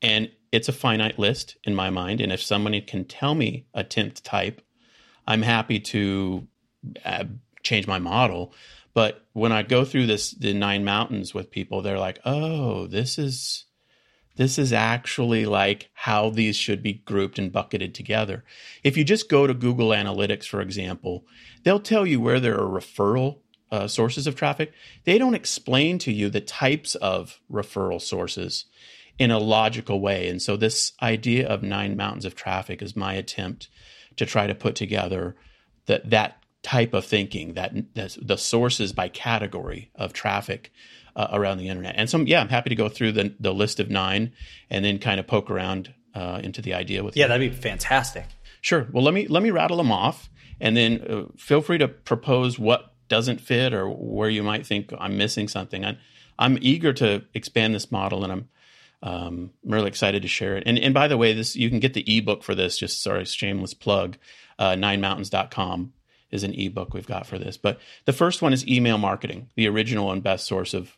[0.03, 2.19] And it's a finite list in my mind.
[2.19, 4.63] And if somebody can tell me a 10th type,
[5.27, 6.49] I'm happy to
[7.05, 7.25] uh,
[7.63, 8.55] change my model.
[8.95, 13.19] But when I go through this, the nine mountains with people, they're like, oh, this
[13.19, 13.65] is.
[14.37, 18.45] This is actually like how these should be grouped and bucketed together.
[18.85, 21.25] If you just go to Google Analytics, for example,
[21.65, 23.39] they'll tell you where there are referral
[23.73, 24.75] uh, sources of traffic.
[25.05, 28.67] They don't explain to you the types of referral sources
[29.19, 30.29] in a logical way.
[30.29, 33.69] And so, this idea of nine mountains of traffic is my attempt
[34.17, 35.37] to try to put together
[35.87, 40.73] that that type of thinking, that the sources by category of traffic
[41.15, 41.95] uh, around the internet.
[41.97, 44.33] And so, yeah, I'm happy to go through the, the list of nine
[44.69, 47.17] and then kind of poke around uh, into the idea with.
[47.17, 48.27] Yeah, that'd be fantastic.
[48.61, 48.89] Sure.
[48.91, 50.29] Well, let me let me rattle them off,
[50.61, 54.93] and then uh, feel free to propose what doesn't fit or where you might think
[54.99, 55.85] I'm missing something.
[55.85, 55.99] I,
[56.39, 58.49] I'm eager to expand this model, and I'm
[59.03, 60.65] um, I'm really excited to share it.
[60.67, 62.79] And, and by the way, this you can get the ebook for this.
[62.79, 64.17] Just sorry, shameless plug.
[64.59, 65.93] Uh, ninemountains.com
[66.31, 67.57] is an ebook we've got for this.
[67.57, 69.51] But the first one is email marketing.
[69.55, 70.97] The original and best source of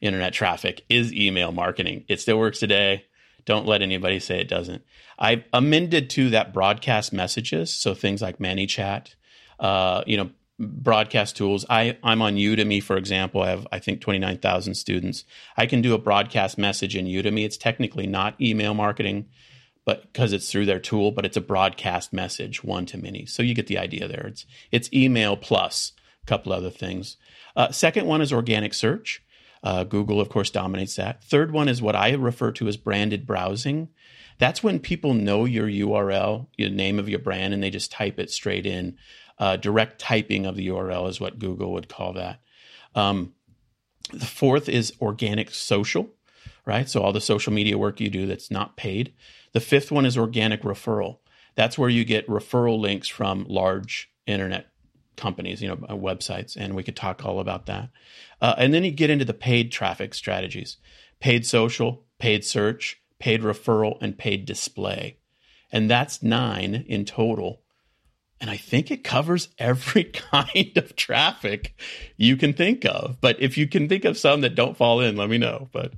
[0.00, 2.04] internet traffic is email marketing.
[2.08, 3.04] It still works today.
[3.44, 4.82] Don't let anybody say it doesn't.
[5.18, 9.14] I've amended to that broadcast messages, so things like ManyChat,
[9.58, 11.64] uh, you know, broadcast tools.
[11.70, 13.42] I, I'm on Udemy, for example.
[13.42, 15.24] I have, I think, 29,000 students.
[15.56, 17.44] I can do a broadcast message in Udemy.
[17.44, 19.26] It's technically not email marketing,
[19.84, 23.24] but because it's through their tool, but it's a broadcast message, one to many.
[23.26, 24.26] So you get the idea there.
[24.26, 25.92] It's, it's email plus
[26.24, 27.16] a couple other things.
[27.54, 29.22] Uh, second one is organic search.
[29.62, 31.22] Uh, Google, of course, dominates that.
[31.24, 33.88] Third one is what I refer to as branded browsing.
[34.38, 38.20] That's when people know your URL, your name of your brand, and they just type
[38.20, 38.96] it straight in.
[39.38, 42.40] Uh, direct typing of the URL is what Google would call that.
[42.94, 43.34] Um,
[44.12, 46.10] the fourth is organic social,
[46.66, 46.88] right?
[46.88, 49.12] So all the social media work you do that's not paid.
[49.52, 51.18] The fifth one is organic referral.
[51.54, 54.68] That's where you get referral links from large internet
[55.16, 57.90] companies, you know, uh, websites, and we could talk all about that.
[58.40, 60.76] Uh, and then you get into the paid traffic strategies:
[61.20, 65.18] paid social, paid search, paid referral, and paid display.
[65.70, 67.62] And that's nine in total
[68.40, 71.78] and I think it covers every kind of traffic
[72.16, 73.20] you can think of.
[73.20, 75.68] But if you can think of some that don't fall in, let me know.
[75.72, 75.92] But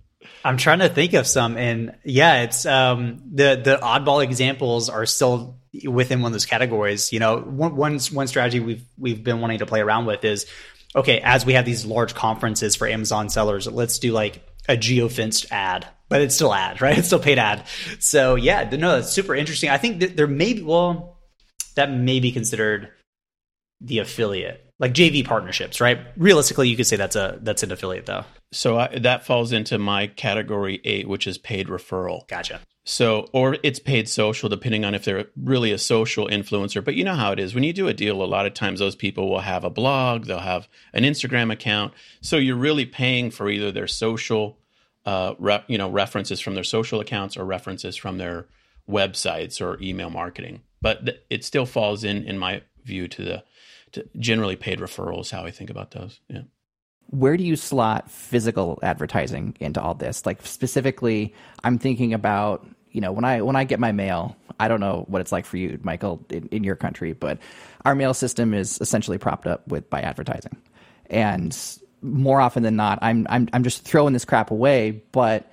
[0.45, 5.07] I'm trying to think of some, and yeah, it's um, the the oddball examples are
[5.07, 7.13] still within one of those categories.
[7.13, 10.47] You know, one one one strategy we've we've been wanting to play around with is
[10.95, 15.51] okay, as we have these large conferences for Amazon sellers, let's do like a geofenced
[15.51, 16.99] ad, but it's still ad, right?
[16.99, 17.65] It's still paid ad.
[17.99, 19.71] So yeah, no, that's super interesting.
[19.71, 21.10] I think that there may be well,
[21.81, 22.91] that may be considered
[23.81, 25.99] the affiliate like JV partnerships, right?
[26.17, 28.25] Realistically, you could say that's a that's an affiliate though.
[28.53, 32.27] So I, that falls into my category eight, which is paid referral.
[32.29, 32.61] Gotcha.
[32.85, 36.83] So, or it's paid social, depending on if they're really a social influencer.
[36.83, 38.23] But you know how it is when you do a deal.
[38.23, 41.93] A lot of times, those people will have a blog, they'll have an Instagram account.
[42.23, 44.59] So you're really paying for either their social,
[45.05, 48.47] uh, rep, you know, references from their social accounts or references from their
[48.89, 50.63] websites or email marketing.
[50.83, 53.45] But th- it still falls in, in my view, to the
[53.93, 55.31] to generally paid referrals.
[55.31, 56.21] How I think about those.
[56.29, 56.43] Yeah.
[57.07, 60.25] Where do you slot physical advertising into all this?
[60.25, 64.37] Like specifically, I'm thinking about you know when I when I get my mail.
[64.59, 67.39] I don't know what it's like for you, Michael, in, in your country, but
[67.87, 70.57] our mail system is essentially propped up with by advertising,
[71.07, 71.57] and
[72.03, 75.51] more often than not, I'm I'm I'm just throwing this crap away, but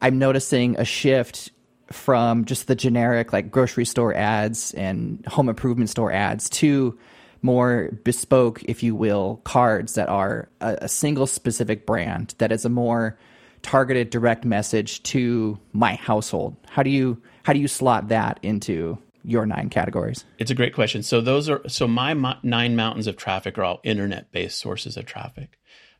[0.00, 1.50] I'm noticing a shift
[1.90, 6.98] from just the generic like grocery store ads and home improvement store ads to
[7.42, 12.64] more bespoke, if you will, cards that are a, a, single specific brand that is
[12.64, 13.16] a more
[13.62, 16.56] targeted direct message to my household.
[16.68, 20.24] How do you how do you slot that into your nine categories?
[20.38, 21.02] It's a great question.
[21.02, 24.96] So those are so my mo- nine mountains of traffic are all internet based sources
[24.96, 25.58] of traffic.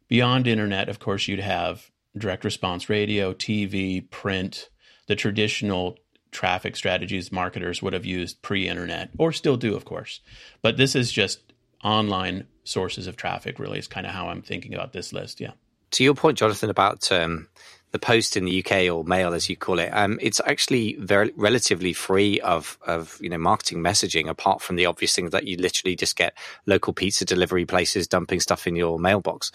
[0.09, 4.70] Beyond internet, of course, you'd have direct response radio, TV, print,
[5.09, 5.99] the traditional
[6.31, 10.21] traffic strategies marketers would have used pre-internet or still do of course.
[10.62, 11.40] But this is just
[11.83, 15.53] online sources of traffic really is kind of how i'm thinking about this list yeah.
[15.92, 17.49] To your point jonathan about um,
[17.92, 21.33] the post in the uk or mail as you call it um, it's actually very
[21.37, 25.57] relatively free of of you know marketing messaging apart from the obvious things that you
[25.57, 26.35] literally just get
[26.66, 29.51] local pizza delivery places dumping stuff in your mailbox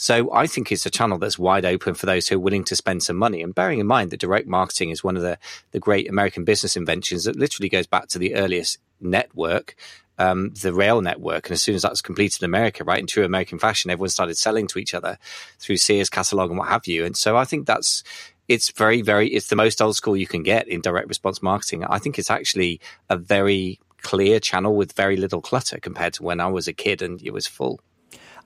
[0.00, 2.74] so I think it's a channel that's wide open for those who are willing to
[2.74, 3.42] spend some money.
[3.42, 5.36] And bearing in mind that direct marketing is one of the,
[5.72, 9.76] the great American business inventions that literally goes back to the earliest network
[10.20, 11.46] um, the rail network.
[11.46, 14.10] And as soon as that was completed in America, right, in true American fashion, everyone
[14.10, 15.18] started selling to each other
[15.58, 17.06] through Sears catalog and what have you.
[17.06, 18.04] And so I think that's
[18.46, 21.84] it's very, very it's the most old school you can get in direct response marketing.
[21.84, 26.38] I think it's actually a very clear channel with very little clutter compared to when
[26.38, 27.80] I was a kid and it was full.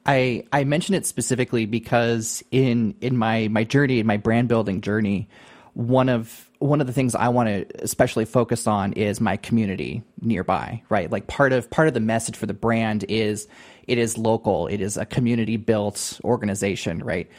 [0.07, 4.81] I I mention it specifically because in in my my journey, in my brand building
[4.81, 5.29] journey,
[5.73, 10.03] one of one of the things I want to especially focus on is my community
[10.23, 11.11] nearby, right?
[11.11, 13.47] Like part of part of the message for the brand is
[13.87, 17.31] it is local, it is a community built organization, right?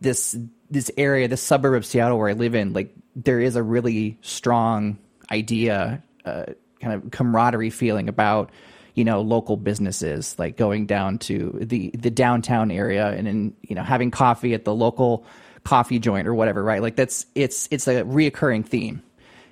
[0.00, 0.36] This
[0.68, 4.18] this area, this suburb of Seattle where I live in, like there is a really
[4.20, 4.98] strong
[5.30, 6.46] idea, uh,
[6.80, 8.50] kind of camaraderie feeling about
[8.94, 13.76] you know local businesses like going down to the the downtown area and then you
[13.76, 15.24] know having coffee at the local
[15.64, 16.82] coffee joint or whatever right?
[16.82, 19.02] Like that's it's it's a reoccurring theme.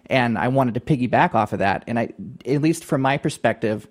[0.07, 1.85] And i wanted to piggyback off of that.
[1.87, 2.13] And i
[2.47, 3.87] at least from my perspective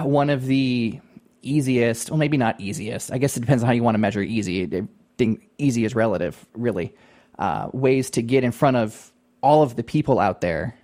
[0.00, 1.00] one of the
[1.42, 4.22] easiest well maybe not easiest i guess it depends on how you want to measure
[4.22, 4.86] easy I
[5.18, 6.94] think easy is relative really
[7.38, 10.78] uh, ways to get in front of all of the people out there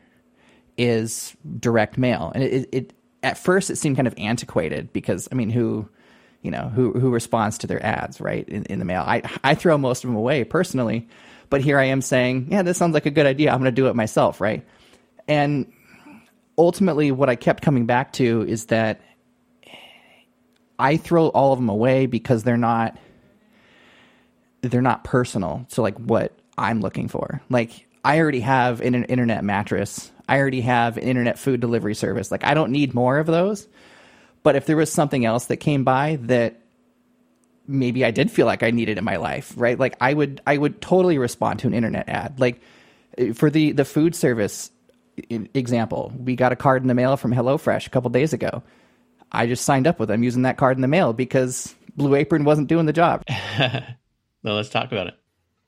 [0.77, 2.33] is direct mail.
[2.35, 5.89] And it, it at first it seemed kind of antiquated because I mean, who,
[6.49, 9.05] you know, who who responds to their ads right in, in the mail?
[9.07, 11.07] I I throw most of them away personally,
[11.51, 13.51] but here I am saying, yeah, this sounds like a good idea.
[13.51, 14.67] I'm going to do it myself, right?
[15.29, 15.71] And
[16.57, 19.03] ultimately, what I kept coming back to is that
[20.79, 22.97] I throw all of them away because they're not
[24.63, 27.43] they're not personal to like what I'm looking for.
[27.51, 32.31] Like I already have an internet mattress I already have an internet food delivery service.
[32.31, 33.67] Like I don't need more of those.
[34.49, 36.63] But if there was something else that came by that
[37.67, 39.79] maybe I did feel like I needed in my life, right?
[39.79, 42.41] Like I would I would totally respond to an internet ad.
[42.41, 42.63] Like
[43.35, 44.71] for the the food service
[45.29, 48.63] example, we got a card in the mail from HelloFresh a couple days ago.
[49.31, 52.45] I just signed up with them using that card in the mail because Blue Apron
[52.45, 53.25] wasn't doing the job.
[53.59, 53.85] well,
[54.55, 55.15] let's talk about it.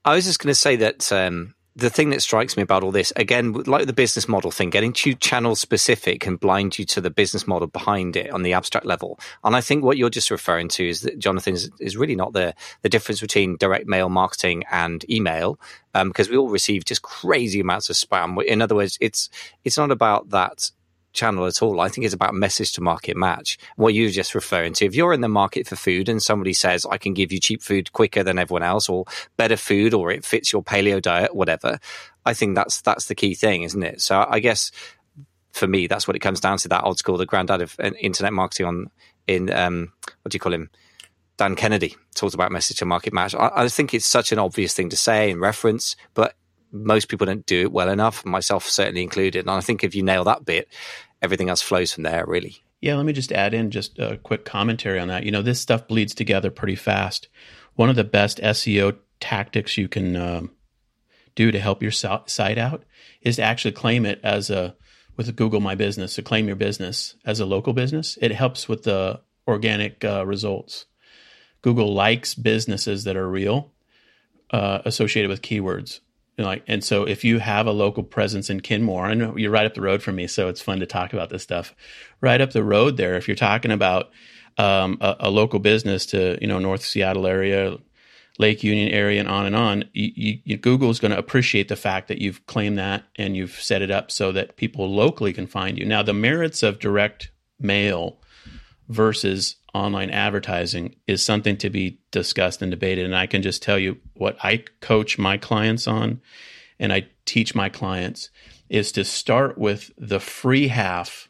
[0.06, 2.92] I was just going to say that um, the thing that strikes me about all
[2.92, 7.00] this, again, like the business model thing, getting too channel specific can blind you to
[7.00, 9.18] the business model behind it on the abstract level.
[9.42, 12.32] And I think what you're just referring to is that Jonathan is, is really not
[12.32, 15.58] the the difference between direct mail marketing and email,
[15.94, 18.42] um, because we all receive just crazy amounts of spam.
[18.44, 19.30] In other words, it's
[19.64, 20.70] it's not about that
[21.12, 21.80] channel at all.
[21.80, 23.58] I think it's about message to market match.
[23.76, 24.86] What you're just referring to.
[24.86, 27.62] If you're in the market for food and somebody says, I can give you cheap
[27.62, 29.04] food quicker than everyone else or
[29.36, 31.78] better food or it fits your paleo diet, whatever,
[32.24, 34.00] I think that's that's the key thing, isn't it?
[34.00, 34.70] So I guess
[35.52, 36.68] for me, that's what it comes down to.
[36.68, 38.90] That old school, the granddad of uh, internet marketing on
[39.26, 39.92] in um,
[40.22, 40.70] what do you call him?
[41.36, 43.34] Dan Kennedy talked about message to market match.
[43.34, 46.34] I, I think it's such an obvious thing to say and reference, but
[46.72, 49.40] most people don't do it well enough, myself certainly included.
[49.40, 50.68] And I think if you nail that bit,
[51.22, 52.62] everything else flows from there, really.
[52.80, 55.24] Yeah, let me just add in just a quick commentary on that.
[55.24, 57.28] You know, this stuff bleeds together pretty fast.
[57.74, 60.50] One of the best SEO tactics you can um,
[61.34, 62.84] do to help your site out
[63.20, 64.74] is to actually claim it as a
[65.16, 68.16] with Google My Business to claim your business as a local business.
[68.22, 70.86] It helps with the organic uh, results.
[71.60, 73.70] Google likes businesses that are real,
[74.50, 76.00] uh, associated with keywords
[76.44, 79.74] like and so if you have a local presence in Kenmore, and you're right up
[79.74, 81.74] the road from me, so it's fun to talk about this stuff.
[82.20, 84.10] Right up the road there, if you're talking about
[84.58, 87.78] um, a, a, local business to you know North Seattle area,
[88.38, 91.76] Lake Union area, and on and on, you, you, Google is going to appreciate the
[91.76, 95.46] fact that you've claimed that and you've set it up so that people locally can
[95.46, 95.84] find you.
[95.84, 98.20] Now, the merits of direct mail
[98.90, 103.04] versus online advertising is something to be discussed and debated.
[103.04, 106.20] And I can just tell you what I coach my clients on
[106.80, 108.30] and I teach my clients
[108.68, 111.28] is to start with the free half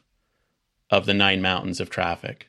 [0.89, 2.47] of the nine mountains of traffic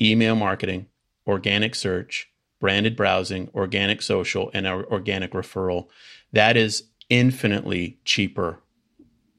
[0.00, 0.86] email marketing,
[1.26, 2.28] organic search,
[2.60, 5.88] branded browsing, organic social, and organic referral.
[6.32, 8.60] That is infinitely cheaper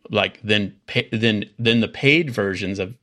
[0.10, 0.76] like than
[1.12, 2.96] than than the paid versions of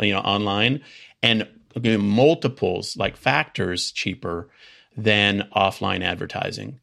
[0.00, 0.80] you know online
[1.22, 1.46] and
[1.82, 4.48] multiples, like factors, cheaper
[4.96, 6.80] than offline advertising.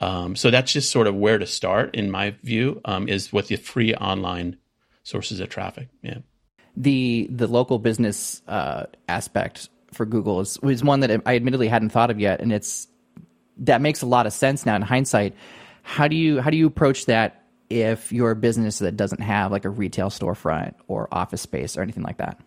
[0.00, 3.48] Um, so that's just sort of where to start, in my view, um, is with
[3.48, 4.58] the free online
[5.02, 5.88] sources of traffic.
[6.02, 6.18] Yeah.
[6.76, 11.90] The the local business uh, aspect for Google is was one that I admittedly hadn't
[11.90, 12.86] thought of yet, and it's
[13.58, 15.34] that makes a lot of sense now in hindsight.
[15.82, 19.50] How do you how do you approach that if you're a business that doesn't have
[19.50, 22.40] like a retail storefront or office space or anything like that?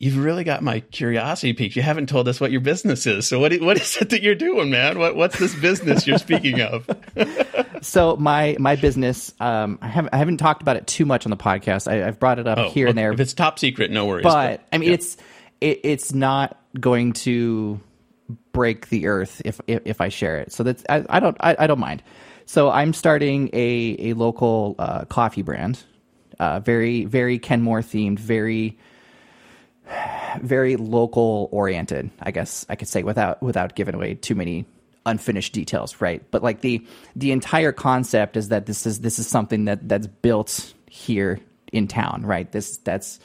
[0.00, 1.76] You've really got my curiosity piqued.
[1.76, 3.28] You haven't told us what your business is.
[3.28, 4.98] So what what is it that you're doing, man?
[4.98, 6.88] What what's this business you're speaking of?
[7.82, 11.30] so my my business, um, I haven't I haven't talked about it too much on
[11.30, 11.86] the podcast.
[11.86, 13.12] I, have brought it up oh, here and there.
[13.12, 14.24] If it's top secret, no worries.
[14.24, 14.94] But, but I mean, yeah.
[14.94, 15.16] it's
[15.60, 17.78] it, it's not going to
[18.52, 20.52] break the earth if if, if I share it.
[20.52, 22.02] So that's I, I don't I, I, don't mind.
[22.46, 25.82] So I'm starting a a local uh, coffee brand,
[26.38, 28.78] uh, very very Kenmore themed, very
[30.42, 34.66] very local oriented, I guess I could say without without giving away too many
[35.06, 36.22] unfinished details, right?
[36.30, 40.06] But like the the entire concept is that this is this is something that that's
[40.06, 41.40] built here
[41.72, 42.50] in town, right?
[42.50, 43.20] This that's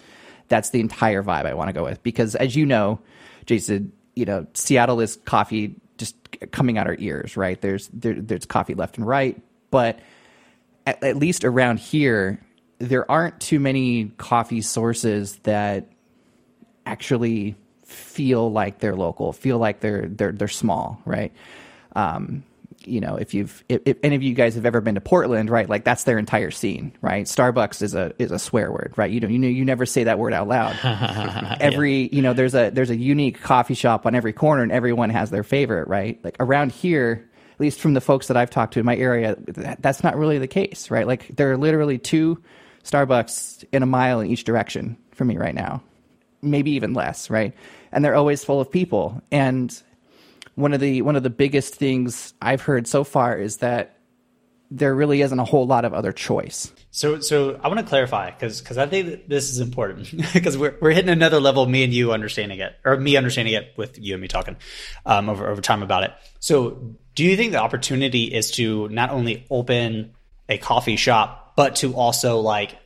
[0.48, 3.00] that's the entire vibe I want to go with because as you know,
[3.46, 6.16] Jason, you know, Seattle is coffee just
[6.52, 7.60] coming out our ears, right?
[7.60, 10.00] There's there, there's coffee left and right, but
[10.86, 12.40] at, at least around here,
[12.80, 15.90] there aren't too many coffee sources that
[16.86, 21.32] actually feel like they're local, feel like they're they're they're small, right?
[21.96, 22.44] Um,
[22.88, 25.50] you know, if you've if, if, any of you guys have ever been to Portland,
[25.50, 25.68] right?
[25.68, 27.26] Like that's their entire scene, right?
[27.26, 29.12] Starbucks is a is a swear word, right?
[29.12, 30.78] You know, you know, you never say that word out loud.
[31.60, 32.10] every yeah.
[32.12, 35.32] you know, there's a there's a unique coffee shop on every corner, and everyone has
[35.32, 36.24] their favorite, right?
[36.24, 39.36] Like around here, at least from the folks that I've talked to in my area,
[39.48, 41.08] that, that's not really the case, right?
[41.08, 42.42] Like there are literally two
[42.84, 45.82] Starbucks in a mile in each direction for me right now,
[46.46, 47.54] maybe even less, right?
[47.92, 49.22] And they're always full of people.
[49.32, 49.82] And
[50.56, 53.96] one of the one of the biggest things I've heard so far is that
[54.72, 56.72] there really isn't a whole lot of other choice.
[56.92, 60.76] So, so I want to clarify because because I think this is important because we're
[60.82, 61.66] we're hitting another level.
[61.66, 64.58] Me and you understanding it, or me understanding it with you and me talking
[65.06, 66.14] um, over over time about it.
[66.40, 70.14] So, do you think the opportunity is to not only open
[70.50, 72.78] a coffee shop, but to also like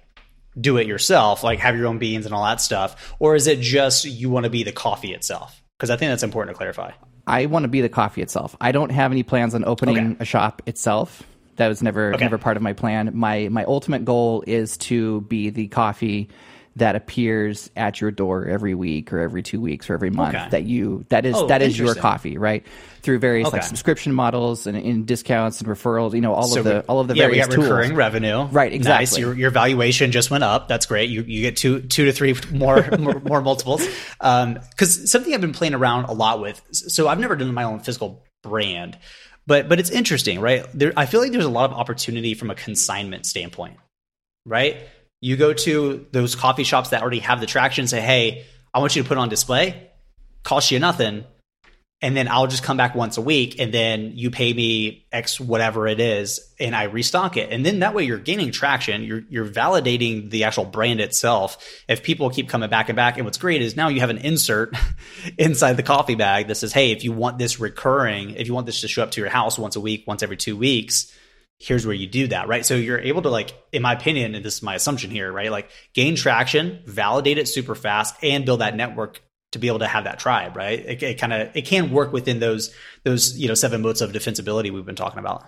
[0.60, 3.16] do it yourself, like have your own beans and all that stuff?
[3.20, 5.62] Or is it just you want to be the coffee itself?
[5.78, 6.92] Because I think that's important to clarify.
[7.28, 8.56] I want to be the coffee itself.
[8.60, 10.18] I don't have any plans on opening okay.
[10.20, 11.24] a shop itself.
[11.58, 12.24] That was never okay.
[12.24, 13.12] never part of my plan.
[13.14, 16.30] My my ultimate goal is to be the coffee
[16.80, 20.50] that appears at your door every week or every two weeks or every month okay.
[20.50, 22.66] that you that is oh, that is your coffee right?
[23.02, 23.58] Through various okay.
[23.58, 27.00] like subscription models and in discounts and referrals you know all so of the all
[27.00, 28.46] of the yeah, various we got recurring revenue.
[28.46, 29.02] Right exactly.
[29.04, 29.18] Nice.
[29.18, 30.68] your, your valuation just went up.
[30.68, 31.10] That's great.
[31.10, 33.86] You, you get two two to three more more, more, multiples.
[34.20, 37.64] Because um, something I've been playing around a lot with so I've never done my
[37.64, 38.98] own physical brand
[39.50, 40.66] but but it's interesting right?
[40.74, 43.78] There I feel like there's a lot of opportunity from a consignment standpoint
[44.46, 44.78] right
[45.22, 48.96] You go to those coffee shops that already have the traction, say, "Hey, I want
[48.96, 49.90] you to put on display."
[50.44, 51.26] Cost you nothing
[52.02, 55.40] and then I'll just come back once a week and then you pay me X
[55.40, 57.52] whatever it is and I restock it.
[57.52, 59.04] And then that way you're gaining traction.
[59.04, 61.58] You're you're validating the actual brand itself.
[61.90, 64.20] If people keep coming back and back, and what's great is now you have an
[64.20, 64.74] insert
[65.38, 68.66] inside the coffee bag that says, Hey, if you want this recurring, if you want
[68.66, 71.14] this to show up to your house once a week, once every two weeks,
[71.60, 72.66] here's where you do that, right?
[72.66, 75.52] So you're able to like, in my opinion, and this is my assumption here, right?
[75.52, 79.88] Like gain traction, validate it super fast, and build that network to be able to
[79.88, 80.80] have that tribe, right?
[80.80, 84.12] It, it kind of it can work within those those you know seven modes of
[84.12, 85.46] defensibility we've been talking about.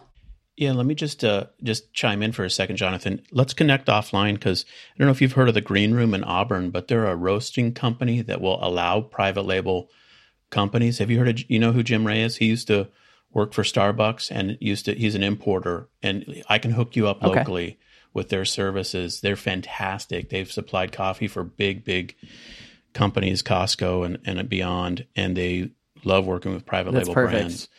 [0.57, 3.21] Yeah, let me just uh, just chime in for a second, Jonathan.
[3.31, 6.23] Let's connect offline because I don't know if you've heard of the Green Room in
[6.23, 9.89] Auburn, but they're a roasting company that will allow private label
[10.49, 10.97] companies.
[10.97, 12.37] Have you heard of you know who Jim Ray is?
[12.37, 12.89] He used to
[13.33, 17.23] work for Starbucks and used to he's an importer, and I can hook you up
[17.23, 17.39] Okay.
[17.39, 17.79] locally
[18.13, 19.21] with their services.
[19.21, 20.29] They're fantastic.
[20.29, 22.15] They've supplied coffee for big, big
[22.93, 25.71] companies, Costco and, and beyond, and they
[26.03, 27.39] love working with private That's label perfect.
[27.39, 27.69] brands.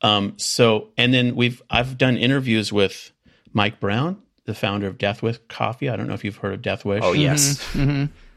[0.00, 3.10] Um, so, and then we've I've done interviews with
[3.52, 5.88] Mike Brown, the founder of Death Wish Coffee.
[5.88, 7.02] I don't know if you've heard of Death Wish.
[7.04, 7.62] Oh yes,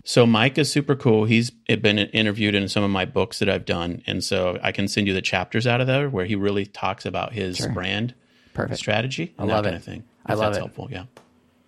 [0.07, 1.25] So Mike is super cool.
[1.25, 4.87] He's been interviewed in some of my books that I've done, and so I can
[4.87, 8.15] send you the chapters out of there where he really talks about his brand
[8.53, 8.79] Perfect.
[8.79, 9.33] strategy.
[9.37, 9.71] I and love that it.
[9.71, 10.03] kind of thing.
[10.25, 10.61] I love that's it.
[10.61, 10.87] helpful.
[10.89, 11.03] Yeah.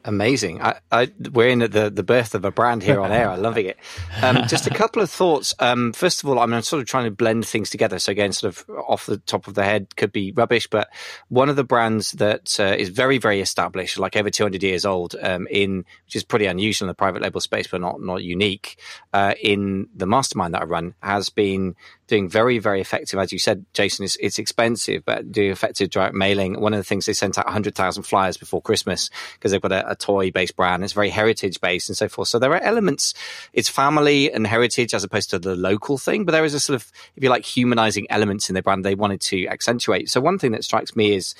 [0.05, 0.61] Amazing.
[0.61, 3.29] I, I, we're in the, the birth of a brand here on air.
[3.31, 3.77] I'm loving it.
[4.21, 5.53] Um, just a couple of thoughts.
[5.59, 7.99] Um, first of all, I'm sort of trying to blend things together.
[7.99, 10.87] So again, sort of off the top of the head could be rubbish, but
[11.27, 15.15] one of the brands that uh, is very, very established, like over 200 years old,
[15.21, 18.79] um, in which is pretty unusual in the private label space, but not not unique,
[19.11, 21.75] uh, in the mastermind that I run, has been
[22.09, 23.19] doing very, very effective.
[23.19, 26.59] As you said, Jason, it's, it's expensive, but doing effective direct mailing.
[26.59, 29.91] One of the things they sent out 100,000 flyers before Christmas because they've got a,
[29.91, 30.83] a toy based brand.
[30.83, 32.27] It's very heritage based and so forth.
[32.27, 33.13] So there are elements,
[33.53, 36.75] it's family and heritage as opposed to the local thing, but there is a sort
[36.75, 40.09] of, if you like, humanizing elements in the brand they wanted to accentuate.
[40.09, 41.35] So one thing that strikes me is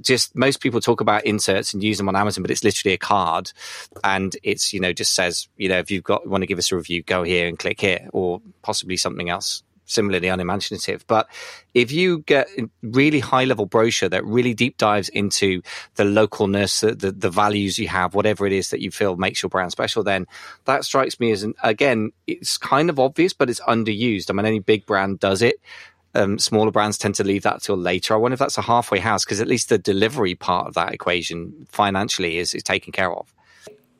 [0.00, 2.98] just most people talk about inserts and use them on Amazon, but it's literally a
[2.98, 3.50] card,
[4.04, 6.70] and it's you know just says you know if you've got want to give us
[6.70, 11.04] a review, go here and click here, or possibly something else similarly unimaginative.
[11.06, 11.28] But
[11.74, 15.62] if you get a really high level brochure that really deep dives into
[15.96, 19.42] the localness, the, the, the values you have, whatever it is that you feel makes
[19.42, 20.26] your brand special, then
[20.66, 24.30] that strikes me as an, again, it's kind of obvious, but it's underused.
[24.30, 25.60] I mean, any big brand does it
[26.14, 28.14] um, smaller brands tend to leave that till later.
[28.14, 30.92] I wonder if that's a halfway house because at least the delivery part of that
[30.92, 33.32] equation financially is, is taken care of.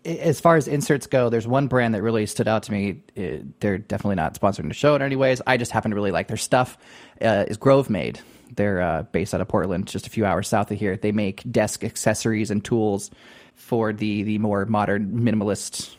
[0.09, 3.03] As far as inserts go, there's one brand that really stood out to me.
[3.17, 5.43] Uh, They're definitely not sponsoring the show in any ways.
[5.47, 6.79] I just happen to really like their stuff.
[7.21, 8.21] Uh, is Grovemade?
[8.57, 10.97] They're uh, based out of Portland, just a few hours south of here.
[10.97, 13.11] They make desk accessories and tools
[13.55, 15.95] for the the more modern minimalist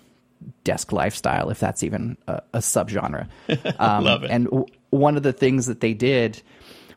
[0.64, 3.28] desk lifestyle, if that's even a, a subgenre.
[3.80, 4.32] Um, Love it.
[4.32, 6.42] And w- one of the things that they did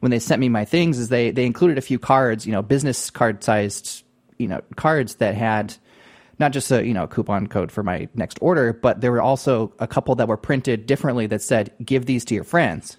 [0.00, 2.62] when they sent me my things is they they included a few cards, you know,
[2.62, 4.04] business card sized,
[4.38, 5.74] you know, cards that had
[6.42, 9.72] not just a you know coupon code for my next order, but there were also
[9.78, 12.98] a couple that were printed differently that said "Give these to your friends,"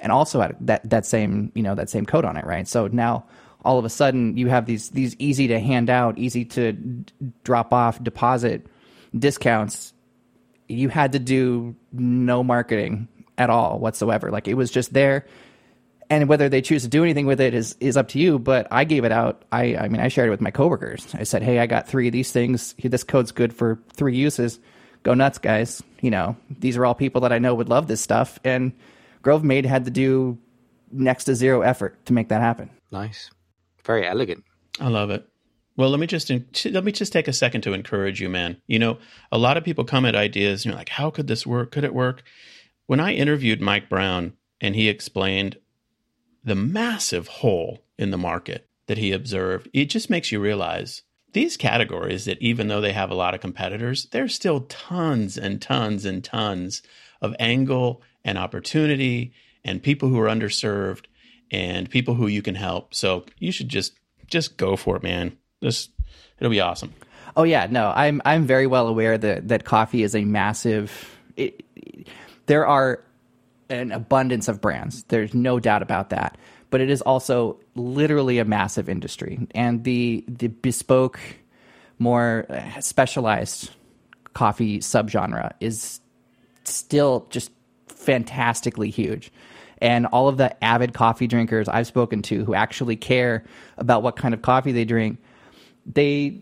[0.00, 2.66] and also had that that same you know that same code on it, right?
[2.66, 3.26] So now
[3.64, 7.12] all of a sudden you have these these easy to hand out, easy to d-
[7.44, 8.66] drop off, deposit
[9.16, 9.92] discounts.
[10.66, 14.30] You had to do no marketing at all whatsoever.
[14.30, 15.26] Like it was just there
[16.14, 18.38] and whether they choose to do anything with it is is up to you.
[18.38, 19.44] But I gave it out.
[19.52, 21.06] I I mean, I shared it with my coworkers.
[21.14, 22.74] I said, "Hey, I got three of these things.
[22.82, 24.60] This code's good for three uses.
[25.02, 25.82] Go nuts, guys!
[26.00, 28.72] You know, these are all people that I know would love this stuff." And
[29.22, 30.38] Grovemade had to do
[30.90, 32.70] next to zero effort to make that happen.
[32.92, 33.30] Nice.
[33.84, 34.44] Very elegant.
[34.80, 35.28] I love it.
[35.76, 38.58] Well, let me just let me just take a second to encourage you, man.
[38.66, 38.98] You know,
[39.32, 41.72] a lot of people come at ideas and you're like, "How could this work?
[41.72, 42.22] Could it work?"
[42.86, 45.56] When I interviewed Mike Brown and he explained
[46.44, 51.56] the massive hole in the market that he observed, it just makes you realize these
[51.56, 56.04] categories that even though they have a lot of competitors, there's still tons and tons
[56.04, 56.82] and tons
[57.20, 59.32] of angle and opportunity
[59.64, 61.06] and people who are underserved
[61.50, 62.94] and people who you can help.
[62.94, 65.36] So you should just just go for it, man.
[65.60, 65.88] This
[66.38, 66.94] it'll be awesome.
[67.36, 71.18] Oh yeah, no, I'm I'm very well aware that that coffee is a massive.
[71.36, 71.64] It,
[72.46, 73.00] there are
[73.80, 75.02] an abundance of brands.
[75.04, 76.38] There's no doubt about that.
[76.70, 81.20] But it is also literally a massive industry, and the the bespoke,
[81.98, 83.70] more uh, specialized
[84.32, 86.00] coffee subgenre is
[86.64, 87.52] still just
[87.86, 89.30] fantastically huge.
[89.78, 93.44] And all of the avid coffee drinkers I've spoken to who actually care
[93.76, 95.18] about what kind of coffee they drink,
[95.86, 96.40] they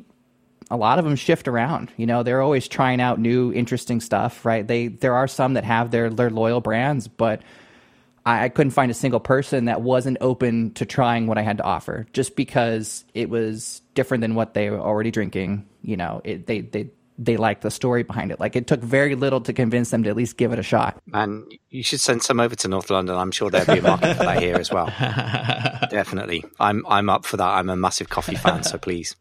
[0.72, 1.92] a lot of them shift around.
[1.98, 4.66] You know, they're always trying out new, interesting stuff, right?
[4.66, 7.42] They there are some that have their their loyal brands, but
[8.24, 11.58] I, I couldn't find a single person that wasn't open to trying what I had
[11.58, 15.68] to offer, just because it was different than what they were already drinking.
[15.82, 18.40] You know, it, they they they liked the story behind it.
[18.40, 21.00] Like it took very little to convince them to at least give it a shot.
[21.04, 23.14] Man, you should send some over to North London.
[23.14, 24.86] I'm sure there'll be a market for that here as well.
[25.90, 27.48] Definitely, I'm I'm up for that.
[27.48, 29.16] I'm a massive coffee fan, so please.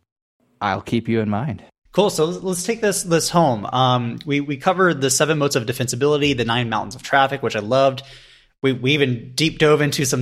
[0.62, 1.64] I'll keep you in mind.
[1.91, 2.09] Cool.
[2.09, 3.66] So let's take this this home.
[3.66, 7.55] Um, we we covered the seven modes of defensibility, the nine mountains of traffic, which
[7.55, 8.03] I loved.
[8.62, 10.22] We we even deep dove into some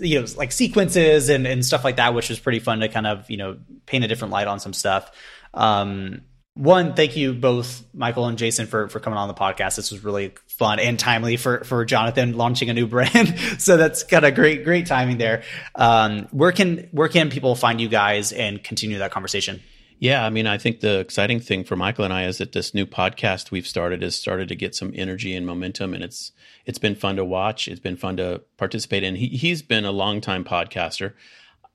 [0.00, 3.08] you know like sequences and and stuff like that, which was pretty fun to kind
[3.08, 5.10] of you know paint a different light on some stuff.
[5.52, 6.22] Um,
[6.54, 9.76] one, thank you both, Michael and Jason, for for coming on the podcast.
[9.76, 13.36] This was really fun and timely for for Jonathan launching a new brand.
[13.58, 15.42] so that's kind of great great timing there.
[15.74, 19.60] Um, where can where can people find you guys and continue that conversation?
[20.00, 22.72] Yeah, I mean, I think the exciting thing for Michael and I is that this
[22.72, 26.32] new podcast we've started has started to get some energy and momentum, and it's
[26.64, 27.68] it's been fun to watch.
[27.68, 29.16] It's been fun to participate in.
[29.16, 31.12] He, he's been a longtime podcaster.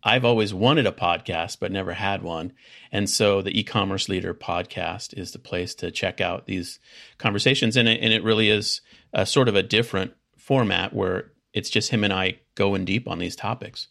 [0.04, 2.54] I've always wanted a podcast, but never had one.
[2.92, 6.80] And so the e-commerce leader podcast is the place to check out these
[7.20, 7.78] conversations.
[7.78, 8.82] And it, and it really is
[9.14, 13.20] a sort of a different format where it's just him and I going deep on
[13.20, 13.88] these topics.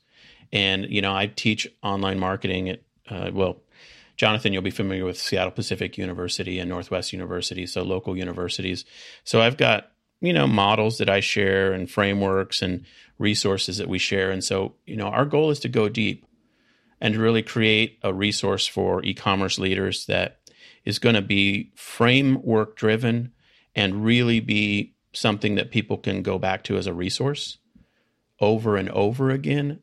[0.53, 3.61] And, you know, I teach online marketing at, uh, well,
[4.16, 8.84] Jonathan, you'll be familiar with Seattle Pacific University and Northwest University, so local universities.
[9.24, 9.90] So I've got,
[10.20, 12.84] you know, models that I share and frameworks and
[13.18, 14.30] resources that we share.
[14.30, 16.26] And so, you know, our goal is to go deep
[17.00, 20.38] and really create a resource for e-commerce leaders that
[20.84, 23.32] is going to be framework driven
[23.74, 27.58] and really be something that people can go back to as a resource
[28.40, 29.80] over and over again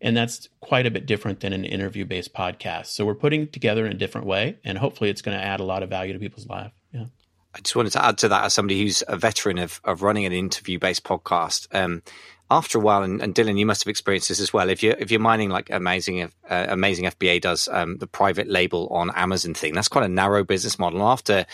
[0.00, 2.86] and that's quite a bit different than an interview based podcast.
[2.86, 5.64] So we're putting together in a different way, and hopefully it's going to add a
[5.64, 6.72] lot of value to people's life.
[6.92, 7.06] Yeah.
[7.54, 10.24] I just wanted to add to that as somebody who's a veteran of, of running
[10.24, 11.66] an interview based podcast.
[11.74, 12.02] Um,
[12.50, 14.68] after a while, and, and, Dylan, you must have experienced this as well.
[14.68, 16.28] If you're if you're mining like amazing, uh,
[16.68, 20.78] amazing FBA does um, the private label on Amazon thing, that's quite a narrow business
[20.78, 21.02] model.
[21.02, 21.46] After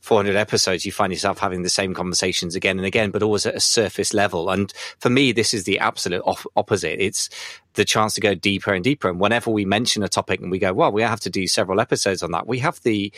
[0.00, 3.56] 400 episodes, you find yourself having the same conversations again and again, but always at
[3.56, 4.48] a surface level.
[4.50, 7.02] And for me, this is the absolute off- opposite.
[7.02, 7.28] It's
[7.74, 9.08] the chance to go deeper and deeper.
[9.08, 11.80] And whenever we mention a topic and we go, well, we have to do several
[11.80, 13.12] episodes on that, we have the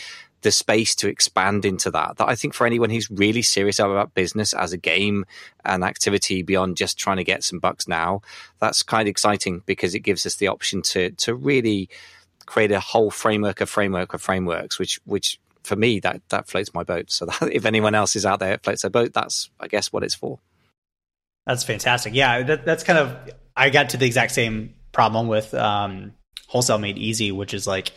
[0.46, 2.18] the space to expand into that.
[2.18, 5.26] That I think for anyone who's really serious about business as a game
[5.64, 8.20] and activity beyond just trying to get some bucks now,
[8.60, 11.88] that's kind of exciting because it gives us the option to to really
[12.46, 16.72] create a whole framework of framework of frameworks, which which for me that that floats
[16.72, 17.10] my boat.
[17.10, 19.92] So that if anyone else is out there that floats their boat, that's I guess
[19.92, 20.38] what it's for.
[21.44, 22.14] That's fantastic.
[22.14, 26.12] Yeah, that, that's kind of I got to the exact same problem with um,
[26.46, 27.90] wholesale made easy, which is like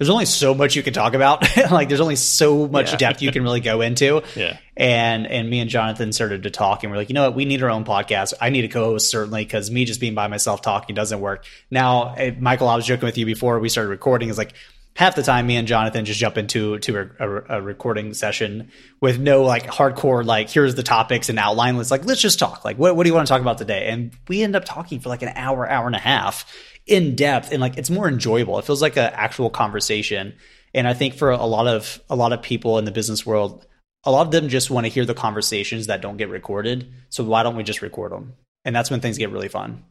[0.00, 1.44] there's only so much you can talk about.
[1.70, 2.96] like there's only so much yeah.
[2.96, 4.22] depth you can really go into.
[4.34, 4.58] Yeah.
[4.76, 7.44] And and me and Jonathan started to talk and we're like, you know what, we
[7.44, 8.32] need our own podcast.
[8.40, 11.44] I need a co-host certainly because me just being by myself talking doesn't work.
[11.70, 14.30] Now, eh, Michael, I was joking with you before we started recording.
[14.30, 14.54] Is like
[14.96, 18.70] half the time me and Jonathan just jump into to a, a, a, recording session
[19.00, 21.76] with no like hardcore like here's the topics and outline.
[21.76, 22.64] Let's like let's just talk.
[22.64, 23.88] Like what what do you want to talk about today?
[23.88, 26.50] And we end up talking for like an hour, hour and a half
[26.90, 28.58] in depth and like it's more enjoyable.
[28.58, 30.34] It feels like an actual conversation.
[30.74, 33.66] And I think for a lot of a lot of people in the business world,
[34.04, 36.92] a lot of them just want to hear the conversations that don't get recorded.
[37.08, 38.34] So why don't we just record them?
[38.64, 39.84] And that's when things get really fun.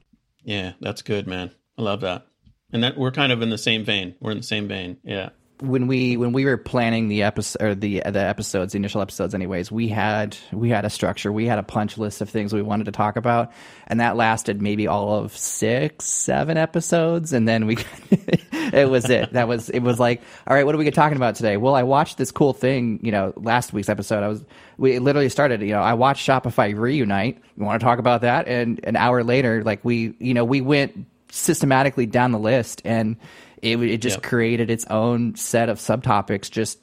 [0.43, 1.51] Yeah, that's good, man.
[1.77, 2.25] I love that.
[2.71, 4.15] And that we're kind of in the same vein.
[4.19, 4.97] We're in the same vein.
[5.03, 5.29] Yeah
[5.61, 9.33] when we when we were planning the episode or the the episodes, the initial episodes,
[9.35, 12.61] anyways, we had we had a structure, we had a punch list of things we
[12.61, 13.51] wanted to talk about,
[13.87, 17.77] and that lasted maybe all of six, seven episodes, and then we
[18.51, 19.33] it was it.
[19.33, 21.57] That was it was like, all right, what are we talking about today?
[21.57, 24.23] Well, I watched this cool thing, you know, last week's episode.
[24.23, 24.43] I was
[24.77, 27.41] we literally started, you know, I watched Shopify reunite.
[27.57, 28.47] You want to talk about that?
[28.47, 33.17] And an hour later, like we, you know, we went systematically down the list and
[33.61, 34.23] it, it just yep.
[34.23, 36.79] created its own set of subtopics just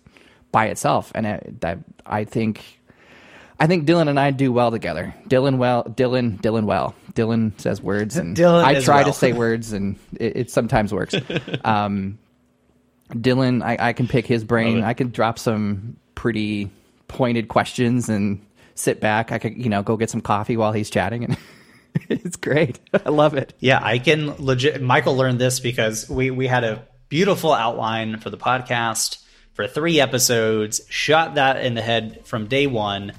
[0.52, 2.62] by itself, and it, that I think
[3.58, 5.14] I think Dylan and I do well together.
[5.28, 6.94] Dylan well, Dylan, Dylan well.
[7.14, 9.06] Dylan says words, and Dylan I try well.
[9.06, 11.14] to say words, and it, it sometimes works.
[11.64, 12.18] um,
[13.10, 14.82] Dylan, I, I, can pick his brain.
[14.82, 16.70] I can drop some pretty
[17.08, 19.32] pointed questions and sit back.
[19.32, 21.38] I could, you know, go get some coffee while he's chatting, and
[22.08, 22.78] it's great.
[23.06, 23.54] I love it.
[23.60, 24.80] Yeah, I can legit.
[24.82, 29.18] Michael learned this because we we had a beautiful outline for the podcast
[29.54, 30.80] for three episodes.
[30.88, 33.12] Shot that in the head from day one,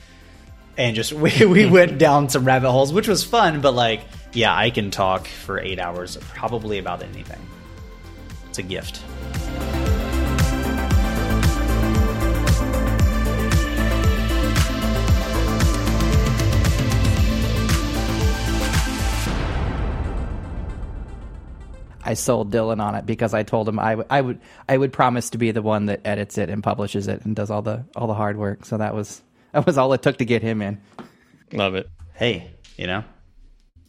[0.78, 3.62] and just we we went down some rabbit holes, which was fun.
[3.62, 4.02] But like,
[4.34, 7.42] yeah, I can talk for eight hours, probably about anything.
[8.50, 9.02] It's a gift.
[22.08, 24.40] I sold Dylan on it because I told him I would I would
[24.70, 27.52] I would promise to be the one that edits it and publishes it and does
[27.52, 28.66] all the all the hard work.
[28.66, 30.80] So that was that was all it took to get him in.
[31.52, 31.90] Love it.
[32.14, 33.04] Hey, you know,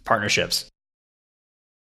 [0.04, 0.68] partnerships.